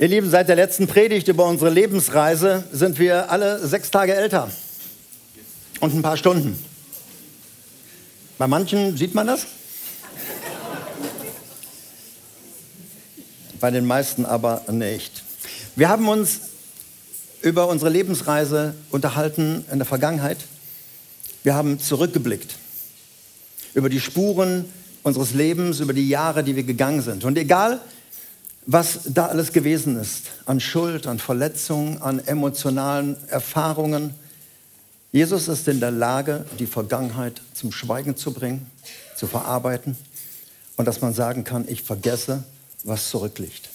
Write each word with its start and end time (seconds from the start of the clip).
Ihr 0.00 0.06
Lieben, 0.06 0.30
seit 0.30 0.48
der 0.48 0.54
letzten 0.54 0.86
Predigt 0.86 1.26
über 1.26 1.44
unsere 1.46 1.70
Lebensreise 1.70 2.62
sind 2.70 3.00
wir 3.00 3.32
alle 3.32 3.66
sechs 3.66 3.90
Tage 3.90 4.14
älter 4.14 4.48
und 5.80 5.92
ein 5.92 6.02
paar 6.02 6.16
Stunden. 6.16 6.56
Bei 8.38 8.46
manchen 8.46 8.96
sieht 8.96 9.16
man 9.16 9.26
das, 9.26 9.46
bei 13.58 13.72
den 13.72 13.86
meisten 13.86 14.24
aber 14.24 14.62
nicht. 14.70 15.24
Wir 15.74 15.88
haben 15.88 16.06
uns 16.06 16.42
über 17.42 17.66
unsere 17.66 17.90
Lebensreise 17.90 18.76
unterhalten 18.92 19.64
in 19.72 19.78
der 19.78 19.86
Vergangenheit. 19.86 20.38
Wir 21.42 21.56
haben 21.56 21.80
zurückgeblickt 21.80 22.54
über 23.74 23.88
die 23.88 23.98
Spuren 23.98 24.64
unseres 25.02 25.34
Lebens, 25.34 25.80
über 25.80 25.92
die 25.92 26.08
Jahre, 26.08 26.44
die 26.44 26.54
wir 26.54 26.62
gegangen 26.62 27.02
sind. 27.02 27.24
Und 27.24 27.36
egal, 27.36 27.80
was 28.70 29.00
da 29.06 29.28
alles 29.28 29.54
gewesen 29.54 29.98
ist, 29.98 30.24
an 30.44 30.60
Schuld, 30.60 31.06
an 31.06 31.18
Verletzungen, 31.18 32.02
an 32.02 32.18
emotionalen 32.18 33.16
Erfahrungen. 33.28 34.14
Jesus 35.10 35.48
ist 35.48 35.66
in 35.68 35.80
der 35.80 35.90
Lage, 35.90 36.44
die 36.58 36.66
Vergangenheit 36.66 37.40
zum 37.54 37.72
Schweigen 37.72 38.14
zu 38.14 38.30
bringen, 38.34 38.70
zu 39.16 39.26
verarbeiten 39.26 39.96
und 40.76 40.86
dass 40.86 41.00
man 41.00 41.14
sagen 41.14 41.44
kann, 41.44 41.64
ich 41.66 41.82
vergesse, 41.82 42.44
was 42.84 43.08
zurückliegt. 43.08 43.70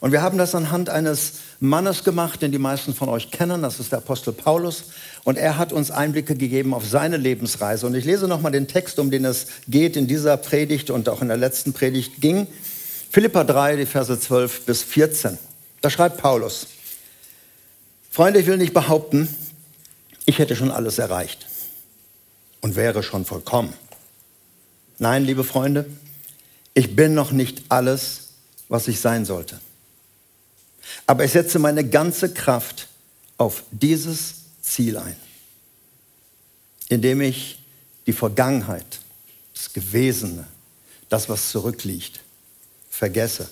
Und 0.00 0.10
wir 0.10 0.20
haben 0.20 0.36
das 0.36 0.56
anhand 0.56 0.90
eines 0.90 1.34
Mannes 1.60 2.02
gemacht, 2.02 2.42
den 2.42 2.50
die 2.50 2.58
meisten 2.58 2.92
von 2.92 3.08
euch 3.08 3.30
kennen, 3.30 3.62
das 3.62 3.78
ist 3.78 3.92
der 3.92 3.98
Apostel 3.98 4.32
Paulus. 4.32 4.86
Und 5.22 5.38
er 5.38 5.58
hat 5.58 5.72
uns 5.72 5.92
Einblicke 5.92 6.34
gegeben 6.34 6.74
auf 6.74 6.84
seine 6.84 7.18
Lebensreise. 7.18 7.86
Und 7.86 7.94
ich 7.94 8.04
lese 8.04 8.26
nochmal 8.26 8.50
den 8.50 8.66
Text, 8.66 8.98
um 8.98 9.12
den 9.12 9.24
es 9.24 9.46
geht 9.68 9.96
in 9.96 10.08
dieser 10.08 10.36
Predigt 10.36 10.90
und 10.90 11.08
auch 11.08 11.22
in 11.22 11.28
der 11.28 11.36
letzten 11.36 11.72
Predigt 11.72 12.20
ging. 12.20 12.48
Philippa 13.14 13.44
3, 13.44 13.76
die 13.76 13.86
Verse 13.86 14.18
12 14.18 14.66
bis 14.66 14.82
14. 14.82 15.38
Da 15.80 15.88
schreibt 15.88 16.16
Paulus, 16.16 16.66
Freunde, 18.10 18.40
ich 18.40 18.46
will 18.48 18.56
nicht 18.56 18.74
behaupten, 18.74 19.28
ich 20.26 20.40
hätte 20.40 20.56
schon 20.56 20.72
alles 20.72 20.98
erreicht 20.98 21.46
und 22.60 22.74
wäre 22.74 23.04
schon 23.04 23.24
vollkommen. 23.24 23.72
Nein, 24.98 25.24
liebe 25.24 25.44
Freunde, 25.44 25.86
ich 26.74 26.96
bin 26.96 27.14
noch 27.14 27.30
nicht 27.30 27.62
alles, 27.68 28.30
was 28.68 28.88
ich 28.88 28.98
sein 28.98 29.24
sollte. 29.24 29.60
Aber 31.06 31.24
ich 31.24 31.30
setze 31.30 31.60
meine 31.60 31.88
ganze 31.88 32.34
Kraft 32.34 32.88
auf 33.38 33.62
dieses 33.70 34.38
Ziel 34.60 34.96
ein, 34.96 35.14
indem 36.88 37.20
ich 37.20 37.60
die 38.08 38.12
Vergangenheit, 38.12 38.98
das 39.54 39.72
Gewesene, 39.72 40.48
das, 41.08 41.28
was 41.28 41.50
zurückliegt, 41.50 42.23
vergesse 42.94 43.48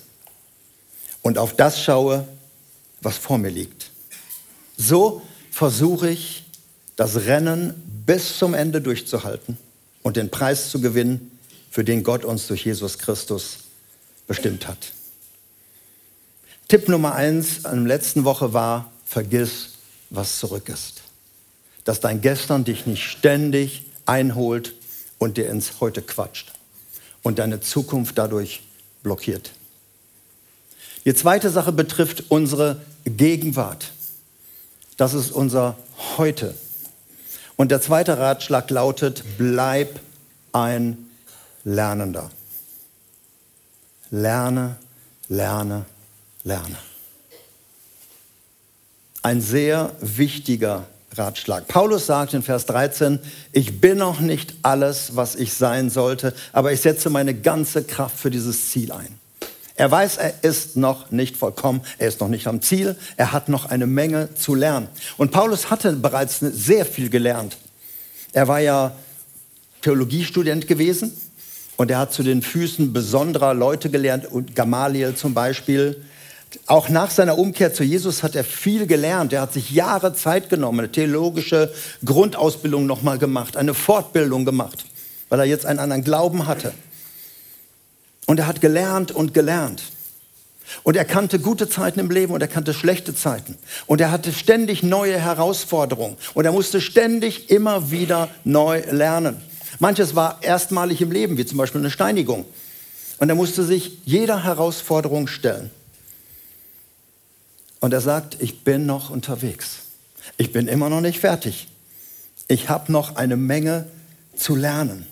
und 1.22 1.36
auf 1.36 1.56
das 1.56 1.82
schaue, 1.82 2.26
was 3.00 3.16
vor 3.16 3.38
mir 3.38 3.50
liegt. 3.50 3.90
So 4.76 5.22
versuche 5.50 6.10
ich, 6.10 6.44
das 6.94 7.16
Rennen 7.26 7.74
bis 8.06 8.38
zum 8.38 8.54
Ende 8.54 8.80
durchzuhalten 8.80 9.58
und 10.02 10.16
den 10.16 10.30
Preis 10.30 10.70
zu 10.70 10.80
gewinnen, 10.80 11.38
für 11.70 11.82
den 11.82 12.04
Gott 12.04 12.24
uns 12.24 12.46
durch 12.46 12.64
Jesus 12.64 12.98
Christus 12.98 13.58
bestimmt 14.26 14.68
hat. 14.68 14.92
Tipp 16.68 16.88
Nummer 16.88 17.14
eins 17.14 17.64
an 17.64 17.84
der 17.84 17.96
letzten 17.96 18.24
Woche 18.24 18.52
war, 18.52 18.92
vergiss, 19.06 19.70
was 20.10 20.38
zurück 20.38 20.68
ist. 20.68 21.02
Dass 21.84 21.98
dein 21.98 22.20
Gestern 22.20 22.64
dich 22.64 22.86
nicht 22.86 23.02
ständig 23.02 23.86
einholt 24.06 24.74
und 25.18 25.36
dir 25.36 25.48
ins 25.48 25.80
Heute 25.80 26.02
quatscht 26.02 26.52
und 27.22 27.38
deine 27.38 27.60
Zukunft 27.60 28.18
dadurch 28.18 28.62
blockiert. 29.02 29.52
Die 31.04 31.14
zweite 31.14 31.50
Sache 31.50 31.72
betrifft 31.72 32.24
unsere 32.28 32.80
Gegenwart. 33.04 33.92
Das 34.96 35.14
ist 35.14 35.32
unser 35.32 35.76
Heute. 36.16 36.54
Und 37.56 37.70
der 37.70 37.80
zweite 37.80 38.18
Ratschlag 38.18 38.70
lautet, 38.70 39.24
bleib 39.38 40.00
ein 40.52 41.10
Lernender. 41.64 42.30
Lerne, 44.10 44.76
lerne, 45.28 45.86
lerne. 46.44 46.76
Ein 49.22 49.40
sehr 49.40 49.94
wichtiger 50.00 50.86
Ratschlag. 51.18 51.68
Paulus 51.68 52.06
sagt 52.06 52.34
in 52.34 52.42
Vers 52.42 52.66
13, 52.66 53.18
ich 53.52 53.80
bin 53.80 53.98
noch 53.98 54.20
nicht 54.20 54.54
alles, 54.62 55.16
was 55.16 55.34
ich 55.34 55.54
sein 55.54 55.90
sollte, 55.90 56.34
aber 56.52 56.72
ich 56.72 56.80
setze 56.80 57.10
meine 57.10 57.34
ganze 57.34 57.84
Kraft 57.84 58.18
für 58.18 58.30
dieses 58.30 58.70
Ziel 58.70 58.92
ein. 58.92 59.18
Er 59.74 59.90
weiß, 59.90 60.18
er 60.18 60.34
ist 60.42 60.76
noch 60.76 61.10
nicht 61.10 61.36
vollkommen, 61.36 61.80
er 61.98 62.08
ist 62.08 62.20
noch 62.20 62.28
nicht 62.28 62.46
am 62.46 62.60
Ziel, 62.60 62.96
er 63.16 63.32
hat 63.32 63.48
noch 63.48 63.66
eine 63.66 63.86
Menge 63.86 64.34
zu 64.34 64.54
lernen. 64.54 64.88
Und 65.16 65.32
Paulus 65.32 65.70
hatte 65.70 65.92
bereits 65.92 66.40
sehr 66.40 66.84
viel 66.84 67.08
gelernt. 67.08 67.56
Er 68.32 68.48
war 68.48 68.60
ja 68.60 68.94
Theologiestudent 69.80 70.68
gewesen 70.68 71.12
und 71.76 71.90
er 71.90 71.98
hat 71.98 72.12
zu 72.12 72.22
den 72.22 72.42
Füßen 72.42 72.92
besonderer 72.92 73.54
Leute 73.54 73.90
gelernt, 73.90 74.28
Gamaliel 74.54 75.14
zum 75.14 75.34
Beispiel, 75.34 76.04
auch 76.66 76.88
nach 76.88 77.10
seiner 77.10 77.38
Umkehr 77.38 77.72
zu 77.72 77.82
Jesus 77.84 78.22
hat 78.22 78.34
er 78.34 78.44
viel 78.44 78.86
gelernt. 78.86 79.32
Er 79.32 79.40
hat 79.40 79.52
sich 79.52 79.70
Jahre 79.70 80.14
Zeit 80.14 80.48
genommen, 80.50 80.80
eine 80.80 80.92
theologische 80.92 81.72
Grundausbildung 82.04 82.86
nochmal 82.86 83.18
gemacht, 83.18 83.56
eine 83.56 83.74
Fortbildung 83.74 84.44
gemacht, 84.44 84.84
weil 85.28 85.40
er 85.40 85.46
jetzt 85.46 85.66
einen 85.66 85.78
anderen 85.78 86.04
Glauben 86.04 86.46
hatte. 86.46 86.72
Und 88.26 88.38
er 88.38 88.46
hat 88.46 88.60
gelernt 88.60 89.12
und 89.12 89.34
gelernt. 89.34 89.82
Und 90.84 90.96
er 90.96 91.04
kannte 91.04 91.38
gute 91.38 91.68
Zeiten 91.68 92.00
im 92.00 92.10
Leben 92.10 92.32
und 92.32 92.40
er 92.40 92.48
kannte 92.48 92.72
schlechte 92.72 93.14
Zeiten. 93.14 93.58
Und 93.86 94.00
er 94.00 94.10
hatte 94.10 94.32
ständig 94.32 94.82
neue 94.82 95.18
Herausforderungen. 95.18 96.16
Und 96.34 96.44
er 96.44 96.52
musste 96.52 96.80
ständig 96.80 97.50
immer 97.50 97.90
wieder 97.90 98.28
neu 98.44 98.82
lernen. 98.90 99.36
Manches 99.80 100.14
war 100.14 100.38
erstmalig 100.42 101.00
im 101.00 101.10
Leben, 101.10 101.36
wie 101.36 101.46
zum 101.46 101.58
Beispiel 101.58 101.80
eine 101.80 101.90
Steinigung. 101.90 102.46
Und 103.18 103.28
er 103.28 103.34
musste 103.34 103.64
sich 103.64 103.98
jeder 104.04 104.44
Herausforderung 104.44 105.26
stellen. 105.26 105.70
Und 107.82 107.92
er 107.92 108.00
sagt, 108.00 108.36
ich 108.40 108.62
bin 108.62 108.86
noch 108.86 109.10
unterwegs. 109.10 109.80
Ich 110.36 110.52
bin 110.52 110.68
immer 110.68 110.88
noch 110.88 111.00
nicht 111.00 111.18
fertig. 111.18 111.66
Ich 112.46 112.68
habe 112.68 112.92
noch 112.92 113.16
eine 113.16 113.36
Menge 113.36 113.86
zu 114.36 114.54
lernen. 114.54 115.04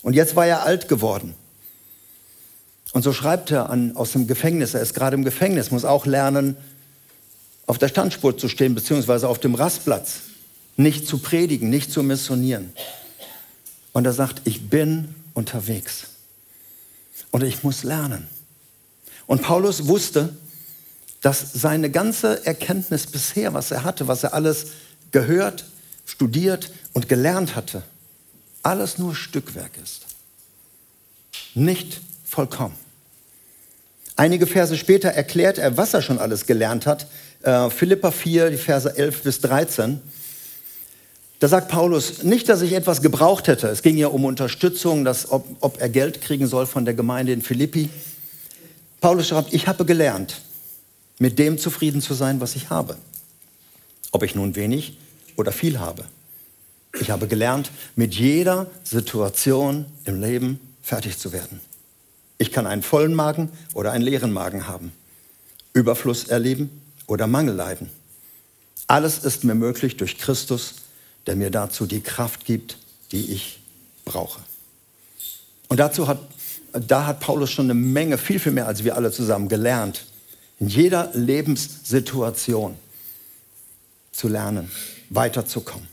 Und 0.00 0.14
jetzt 0.14 0.34
war 0.34 0.46
er 0.46 0.62
alt 0.62 0.88
geworden. 0.88 1.34
Und 2.94 3.02
so 3.02 3.12
schreibt 3.12 3.50
er 3.50 3.68
an, 3.68 3.94
aus 3.94 4.12
dem 4.12 4.26
Gefängnis, 4.26 4.72
er 4.72 4.80
ist 4.80 4.94
gerade 4.94 5.16
im 5.16 5.22
Gefängnis, 5.22 5.70
muss 5.70 5.84
auch 5.84 6.06
lernen, 6.06 6.56
auf 7.66 7.76
der 7.76 7.88
Standspur 7.88 8.38
zu 8.38 8.48
stehen, 8.48 8.74
beziehungsweise 8.74 9.28
auf 9.28 9.38
dem 9.38 9.54
Rastplatz, 9.54 10.20
nicht 10.78 11.06
zu 11.06 11.18
predigen, 11.18 11.68
nicht 11.68 11.92
zu 11.92 12.02
missionieren. 12.02 12.72
Und 13.92 14.06
er 14.06 14.14
sagt, 14.14 14.40
ich 14.44 14.70
bin 14.70 15.14
unterwegs 15.34 16.06
und 17.32 17.42
ich 17.42 17.62
muss 17.62 17.82
lernen. 17.82 18.28
Und 19.26 19.42
Paulus 19.42 19.88
wusste, 19.88 20.34
dass 21.22 21.52
seine 21.52 21.90
ganze 21.90 22.46
Erkenntnis 22.46 23.06
bisher, 23.06 23.54
was 23.54 23.70
er 23.70 23.84
hatte, 23.84 24.08
was 24.08 24.22
er 24.22 24.34
alles 24.34 24.66
gehört, 25.10 25.64
studiert 26.06 26.70
und 26.92 27.08
gelernt 27.08 27.56
hatte, 27.56 27.82
alles 28.62 28.98
nur 28.98 29.14
Stückwerk 29.14 29.72
ist. 29.82 30.06
Nicht 31.54 32.00
vollkommen. 32.24 32.74
Einige 34.16 34.46
Verse 34.46 34.76
später 34.76 35.10
erklärt 35.10 35.58
er, 35.58 35.76
was 35.76 35.94
er 35.94 36.02
schon 36.02 36.18
alles 36.18 36.46
gelernt 36.46 36.86
hat. 36.86 37.06
Äh, 37.42 37.70
Philippa 37.70 38.10
4, 38.10 38.50
die 38.50 38.56
Verse 38.56 38.96
11 38.96 39.22
bis 39.22 39.40
13. 39.40 40.00
Da 41.38 41.46
sagt 41.46 41.68
Paulus, 41.68 42.24
nicht, 42.24 42.48
dass 42.48 42.62
ich 42.62 42.72
etwas 42.72 43.00
gebraucht 43.00 43.46
hätte. 43.46 43.68
Es 43.68 43.82
ging 43.82 43.96
ja 43.96 44.08
um 44.08 44.24
Unterstützung, 44.24 45.04
dass, 45.04 45.30
ob, 45.30 45.46
ob 45.60 45.80
er 45.80 45.88
Geld 45.88 46.20
kriegen 46.20 46.48
soll 46.48 46.66
von 46.66 46.84
der 46.84 46.94
Gemeinde 46.94 47.32
in 47.32 47.42
Philippi. 47.42 47.90
Paulus 49.00 49.28
schreibt, 49.28 49.54
ich 49.54 49.68
habe 49.68 49.84
gelernt, 49.84 50.40
mit 51.18 51.38
dem 51.38 51.58
zufrieden 51.58 52.00
zu 52.00 52.14
sein, 52.14 52.40
was 52.40 52.56
ich 52.56 52.70
habe. 52.70 52.96
Ob 54.12 54.22
ich 54.22 54.34
nun 54.34 54.56
wenig 54.56 54.98
oder 55.36 55.52
viel 55.52 55.78
habe. 55.78 56.04
Ich 57.00 57.10
habe 57.10 57.28
gelernt, 57.28 57.70
mit 57.96 58.14
jeder 58.14 58.66
Situation 58.82 59.86
im 60.04 60.20
Leben 60.20 60.58
fertig 60.82 61.18
zu 61.18 61.32
werden. 61.32 61.60
Ich 62.38 62.52
kann 62.52 62.66
einen 62.66 62.82
vollen 62.82 63.14
Magen 63.14 63.50
oder 63.74 63.92
einen 63.92 64.04
leeren 64.04 64.32
Magen 64.32 64.68
haben, 64.68 64.92
Überfluss 65.72 66.24
erleben 66.24 66.70
oder 67.06 67.26
Mangel 67.26 67.54
leiden. 67.54 67.90
Alles 68.86 69.18
ist 69.18 69.44
mir 69.44 69.54
möglich 69.54 69.96
durch 69.96 70.18
Christus, 70.18 70.76
der 71.26 71.36
mir 71.36 71.50
dazu 71.50 71.84
die 71.84 72.00
Kraft 72.00 72.46
gibt, 72.46 72.78
die 73.12 73.32
ich 73.32 73.60
brauche. 74.04 74.40
Und 75.68 75.78
dazu 75.78 76.08
hat, 76.08 76.20
da 76.72 77.06
hat 77.06 77.20
Paulus 77.20 77.50
schon 77.50 77.66
eine 77.66 77.74
Menge, 77.74 78.16
viel, 78.16 78.38
viel 78.38 78.52
mehr 78.52 78.66
als 78.66 78.84
wir 78.84 78.96
alle 78.96 79.12
zusammen 79.12 79.48
gelernt 79.48 80.06
in 80.58 80.68
jeder 80.68 81.10
Lebenssituation 81.14 82.76
zu 84.12 84.28
lernen, 84.28 84.70
weiterzukommen. 85.10 85.86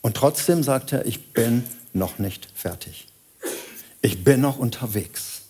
Und 0.00 0.16
trotzdem 0.16 0.62
sagt 0.62 0.92
er, 0.92 1.04
ich 1.06 1.32
bin 1.32 1.64
noch 1.92 2.18
nicht 2.18 2.48
fertig. 2.54 3.08
Ich 4.00 4.24
bin 4.24 4.40
noch 4.40 4.58
unterwegs. 4.58 5.42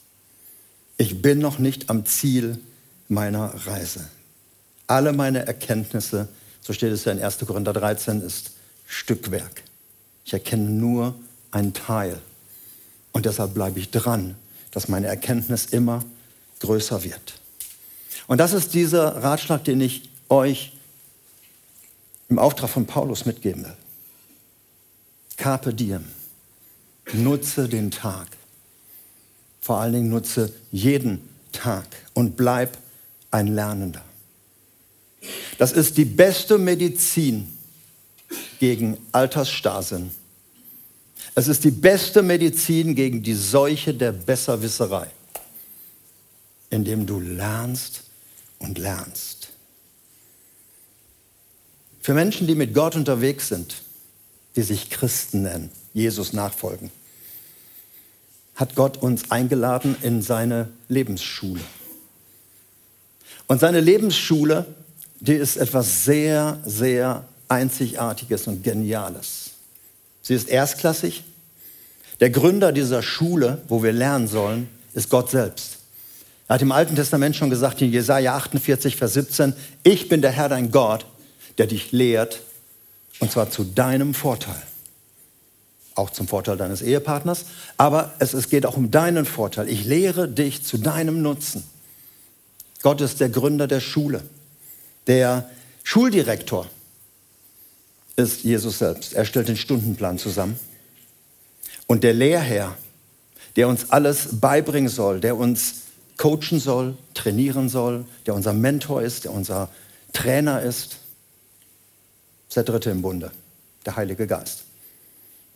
Ich 0.96 1.20
bin 1.20 1.38
noch 1.38 1.58
nicht 1.58 1.90
am 1.90 2.06
Ziel 2.06 2.58
meiner 3.08 3.52
Reise. 3.66 4.08
Alle 4.86 5.12
meine 5.12 5.46
Erkenntnisse, 5.46 6.28
so 6.60 6.72
steht 6.72 6.92
es 6.92 7.04
ja 7.04 7.12
in 7.12 7.22
1. 7.22 7.38
Korinther 7.40 7.72
13, 7.72 8.22
ist 8.22 8.52
Stückwerk. 8.86 9.62
Ich 10.24 10.32
erkenne 10.32 10.70
nur 10.70 11.14
einen 11.50 11.74
Teil. 11.74 12.18
Und 13.12 13.26
deshalb 13.26 13.54
bleibe 13.54 13.78
ich 13.78 13.90
dran, 13.90 14.36
dass 14.70 14.88
meine 14.88 15.06
Erkenntnis 15.06 15.66
immer 15.66 16.04
größer 16.60 17.04
wird. 17.04 17.40
Und 18.26 18.38
das 18.38 18.52
ist 18.52 18.74
dieser 18.74 19.22
Ratschlag, 19.22 19.64
den 19.64 19.80
ich 19.80 20.08
euch 20.28 20.72
im 22.28 22.38
Auftrag 22.38 22.70
von 22.70 22.86
Paulus 22.86 23.24
mitgeben 23.24 23.64
will. 23.64 23.76
Carpe 25.36 25.72
diem. 25.72 26.04
Nutze 27.12 27.68
den 27.68 27.90
Tag. 27.90 28.26
Vor 29.60 29.78
allen 29.78 29.92
Dingen 29.92 30.08
nutze 30.10 30.52
jeden 30.72 31.28
Tag 31.52 31.86
und 32.14 32.36
bleib 32.36 32.78
ein 33.30 33.48
Lernender. 33.48 34.02
Das 35.58 35.72
ist 35.72 35.96
die 35.96 36.04
beste 36.04 36.58
Medizin 36.58 37.56
gegen 38.58 38.96
Altersstarrsinn. 39.12 40.10
Es 41.34 41.48
ist 41.48 41.64
die 41.64 41.70
beste 41.70 42.22
Medizin 42.22 42.94
gegen 42.94 43.22
die 43.22 43.34
Seuche 43.34 43.92
der 43.92 44.12
Besserwisserei, 44.12 45.08
indem 46.70 47.06
du 47.06 47.20
lernst 47.20 48.05
und 48.58 48.78
lernst. 48.78 49.48
Für 52.00 52.14
Menschen, 52.14 52.46
die 52.46 52.54
mit 52.54 52.72
Gott 52.72 52.94
unterwegs 52.94 53.48
sind, 53.48 53.82
die 54.54 54.62
sich 54.62 54.90
Christen 54.90 55.42
nennen, 55.42 55.70
Jesus 55.92 56.32
nachfolgen, 56.32 56.90
hat 58.54 58.74
Gott 58.74 58.96
uns 58.96 59.30
eingeladen 59.30 59.96
in 60.02 60.22
seine 60.22 60.68
Lebensschule. 60.88 61.60
Und 63.46 63.60
seine 63.60 63.80
Lebensschule, 63.80 64.66
die 65.20 65.34
ist 65.34 65.56
etwas 65.56 66.04
sehr, 66.04 66.60
sehr 66.64 67.28
Einzigartiges 67.48 68.46
und 68.46 68.62
Geniales. 68.62 69.50
Sie 70.22 70.34
ist 70.34 70.48
erstklassig. 70.48 71.24
Der 72.20 72.30
Gründer 72.30 72.72
dieser 72.72 73.02
Schule, 73.02 73.62
wo 73.68 73.82
wir 73.82 73.92
lernen 73.92 74.26
sollen, 74.26 74.68
ist 74.94 75.10
Gott 75.10 75.30
selbst. 75.30 75.75
Er 76.48 76.54
hat 76.54 76.62
im 76.62 76.72
Alten 76.72 76.94
Testament 76.94 77.34
schon 77.34 77.50
gesagt, 77.50 77.82
in 77.82 77.90
Jesaja 77.90 78.36
48, 78.36 78.96
Vers 78.96 79.14
17, 79.14 79.54
ich 79.82 80.08
bin 80.08 80.22
der 80.22 80.30
Herr 80.30 80.48
dein 80.48 80.70
Gott, 80.70 81.06
der 81.58 81.66
dich 81.66 81.92
lehrt, 81.92 82.40
und 83.18 83.32
zwar 83.32 83.50
zu 83.50 83.64
deinem 83.64 84.14
Vorteil. 84.14 84.60
Auch 85.94 86.10
zum 86.10 86.28
Vorteil 86.28 86.56
deines 86.56 86.82
Ehepartners, 86.82 87.46
aber 87.78 88.12
es, 88.18 88.34
es 88.34 88.48
geht 88.48 88.66
auch 88.66 88.76
um 88.76 88.90
deinen 88.90 89.24
Vorteil. 89.24 89.68
Ich 89.68 89.84
lehre 89.84 90.28
dich 90.28 90.62
zu 90.62 90.78
deinem 90.78 91.22
Nutzen. 91.22 91.64
Gott 92.82 93.00
ist 93.00 93.20
der 93.20 93.30
Gründer 93.30 93.66
der 93.66 93.80
Schule. 93.80 94.22
Der 95.06 95.48
Schuldirektor 95.82 96.68
ist 98.16 98.44
Jesus 98.44 98.78
selbst. 98.78 99.14
Er 99.14 99.24
stellt 99.24 99.48
den 99.48 99.56
Stundenplan 99.56 100.18
zusammen. 100.18 100.58
Und 101.86 102.04
der 102.04 102.12
Lehrherr, 102.12 102.76
der 103.56 103.68
uns 103.68 103.90
alles 103.90 104.40
beibringen 104.40 104.88
soll, 104.88 105.20
der 105.20 105.36
uns 105.36 105.85
coachen 106.16 106.60
soll, 106.60 106.96
trainieren 107.14 107.68
soll, 107.68 108.04
der 108.26 108.34
unser 108.34 108.52
Mentor 108.52 109.02
ist, 109.02 109.24
der 109.24 109.32
unser 109.32 109.68
Trainer 110.12 110.62
ist, 110.62 110.98
ist 112.48 112.56
der 112.56 112.64
Dritte 112.64 112.90
im 112.90 113.02
Bunde, 113.02 113.30
der 113.84 113.96
Heilige 113.96 114.26
Geist. 114.26 114.64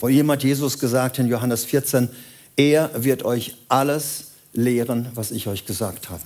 Ihm 0.02 0.30
hat 0.30 0.42
Jesus 0.42 0.78
gesagt 0.78 1.18
in 1.18 1.28
Johannes 1.28 1.64
14, 1.64 2.08
er 2.56 2.90
wird 3.04 3.24
euch 3.24 3.56
alles 3.68 4.32
lehren, 4.52 5.08
was 5.14 5.30
ich 5.30 5.46
euch 5.46 5.66
gesagt 5.66 6.10
habe. 6.10 6.24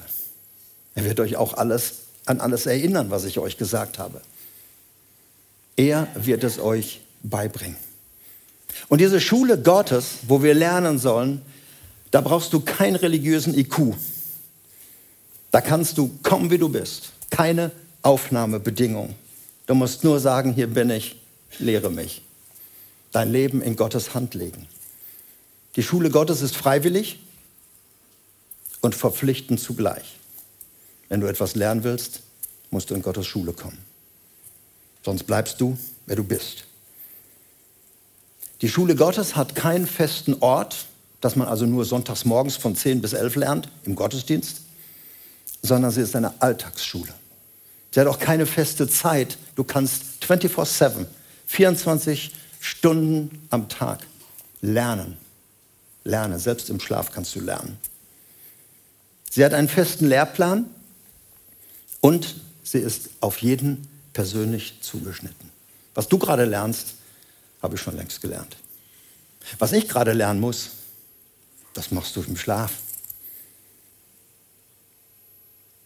Er 0.95 1.05
wird 1.05 1.21
euch 1.21 1.37
auch 1.37 1.55
alles 1.55 2.05
an 2.27 2.41
alles 2.41 2.67
erinnern, 2.67 3.11
was 3.11 3.25
ich 3.25 3.39
euch 3.39 3.59
gesagt 3.59 3.99
habe. 3.99 4.21
Er 5.77 6.09
wird 6.15 6.45
es 6.45 6.59
euch 6.59 7.01
beibringen. 7.23 7.77
Und 8.89 9.01
diese 9.01 9.21
Schule 9.21 9.61
Gottes, 9.61 10.19
wo 10.29 10.43
wir 10.43 10.55
lernen 10.55 10.99
sollen, 10.99 11.43
da 12.11 12.21
brauchst 12.21 12.53
du 12.53 12.61
keinen 12.61 12.97
religiösen 12.97 13.57
IQ. 13.57 13.95
Da 15.55 15.61
kannst 15.61 15.99
du 15.99 16.09
kommen, 16.25 16.51
wie 16.51 16.59
du 16.59 16.69
bist. 16.69 17.13
Keine 17.31 17.71
Aufnahmebedingung. 18.03 19.15
Du 19.69 19.77
musst 19.77 20.03
nur 20.03 20.19
sagen, 20.19 20.53
hier 20.53 20.67
bin 20.67 20.91
ich, 20.91 21.15
lehre 21.61 21.93
mich. 21.93 22.23
Dein 23.13 23.31
Leben 23.31 23.63
in 23.63 23.77
Gottes 23.77 24.15
Hand 24.15 24.35
legen. 24.35 24.67
Die 25.77 25.85
Schule 25.85 26.11
Gottes 26.11 26.43
ist 26.43 26.57
freiwillig 26.57 27.21
und 28.81 28.97
verpflichtend 28.97 29.61
zugleich. 29.61 30.17
Wenn 31.09 31.21
du 31.21 31.29
etwas 31.29 31.55
lernen 31.55 31.85
willst, 31.85 32.23
musst 32.71 32.91
du 32.91 32.97
in 32.97 33.03
Gottes 33.03 33.29
Schule 33.29 33.53
kommen. 33.53 33.79
Sonst 35.05 35.23
bleibst 35.23 35.61
du, 35.61 35.79
wer 36.07 36.17
du 36.17 36.25
bist. 36.25 36.65
Die 38.61 38.69
Schule 38.69 38.97
Gottes 38.97 39.37
hat 39.37 39.55
keinen 39.55 39.87
festen 39.87 40.35
Ort, 40.41 40.87
dass 41.21 41.37
man 41.37 41.47
also 41.47 41.65
nur 41.65 41.85
sonntags 41.85 42.25
morgens 42.25 42.57
von 42.57 42.75
10 42.75 43.01
bis 43.01 43.13
11 43.13 43.37
lernt 43.37 43.69
im 43.85 43.95
Gottesdienst, 43.95 44.64
sondern 45.65 45.91
sie 45.91 46.03
ist 46.03 46.15
eine 46.15 46.43
Alltagsschule. 46.43 47.13
Sie 47.91 47.99
hat 47.99 48.07
auch 48.07 48.19
keine 48.19 48.45
feste 48.45 48.87
Zeit. 48.87 49.39
Du 49.57 49.65
kannst 49.65 50.03
24-7, 50.23 51.07
24 51.47 52.33
Stunden 52.61 53.47
am 53.49 53.69
Tag 53.71 54.01
lernen. 54.61 55.17
Lernen, 56.05 56.39
selbst 56.39 56.69
im 56.69 56.81
Schlaf 56.81 57.13
kannst 57.13 57.35
du 57.35 57.41
lernen. 57.41 57.79
Sie 59.31 59.43
hat 59.43 59.55
einen 59.55 59.69
festen 59.69 60.07
Lehrplan 60.07 60.67
und 62.01 62.37
sie 62.63 62.79
ist 62.79 63.09
auf 63.21 63.39
jeden 63.39 63.89
persönlich 64.13 64.79
zugeschnitten. 64.83 65.51
Was 65.95 66.09
du 66.09 66.19
gerade 66.19 66.45
lernst, 66.45 66.95
habe 67.63 67.77
ich 67.77 67.81
schon 67.81 67.97
längst 67.97 68.21
gelernt. 68.21 68.57
Was 69.59 69.73
ich 69.73 69.89
gerade 69.89 70.13
lernen 70.13 70.41
muss, 70.41 70.71
das 71.73 71.91
machst 71.91 72.15
du 72.17 72.23
im 72.23 72.37
Schlaf. 72.37 72.73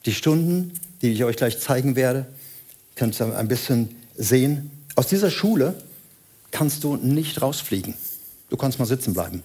Die 0.09 0.15
Stunden, 0.15 0.73
die 1.03 1.13
ich 1.13 1.23
euch 1.25 1.37
gleich 1.37 1.61
zeigen 1.61 1.95
werde, 1.95 2.25
könnt 2.97 3.21
ihr 3.21 3.37
ein 3.37 3.47
bisschen 3.47 3.95
sehen. 4.17 4.71
Aus 4.95 5.07
dieser 5.07 5.31
Schule 5.31 5.75
kannst 6.51 6.83
du 6.83 6.97
nicht 6.97 7.43
rausfliegen. 7.43 7.93
Du 8.49 8.57
kannst 8.57 8.79
mal 8.79 8.87
sitzen 8.87 9.13
bleiben. 9.13 9.43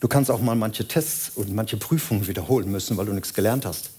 Du 0.00 0.08
kannst 0.08 0.32
auch 0.32 0.40
mal 0.40 0.56
manche 0.56 0.88
Tests 0.88 1.30
und 1.36 1.54
manche 1.54 1.76
Prüfungen 1.76 2.26
wiederholen 2.26 2.72
müssen, 2.72 2.96
weil 2.96 3.06
du 3.06 3.12
nichts 3.12 3.34
gelernt 3.34 3.64
hast. 3.64 3.90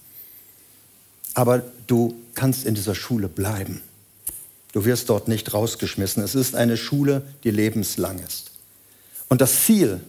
Aber 1.32 1.62
du 1.86 2.14
kannst 2.34 2.66
in 2.66 2.74
dieser 2.74 2.94
Schule 2.94 3.28
bleiben. 3.28 3.80
Du 4.72 4.84
wirst 4.84 5.08
dort 5.08 5.28
nicht 5.28 5.54
rausgeschmissen. 5.54 6.22
Es 6.22 6.34
ist 6.34 6.56
eine 6.56 6.76
Schule, 6.76 7.22
die 7.42 7.52
lebenslang 7.52 8.18
ist. 8.18 8.50
Und 9.30 9.40
das 9.40 9.64
Ziel 9.64 10.02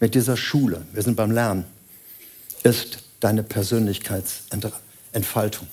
mit 0.00 0.14
dieser 0.14 0.36
Schule, 0.36 0.84
wir 0.92 1.02
sind 1.02 1.16
beim 1.16 1.30
Lernen, 1.30 1.64
ist 2.62 2.98
deine 3.22 3.42
Persönlichkeitsentfaltung, 3.42 5.66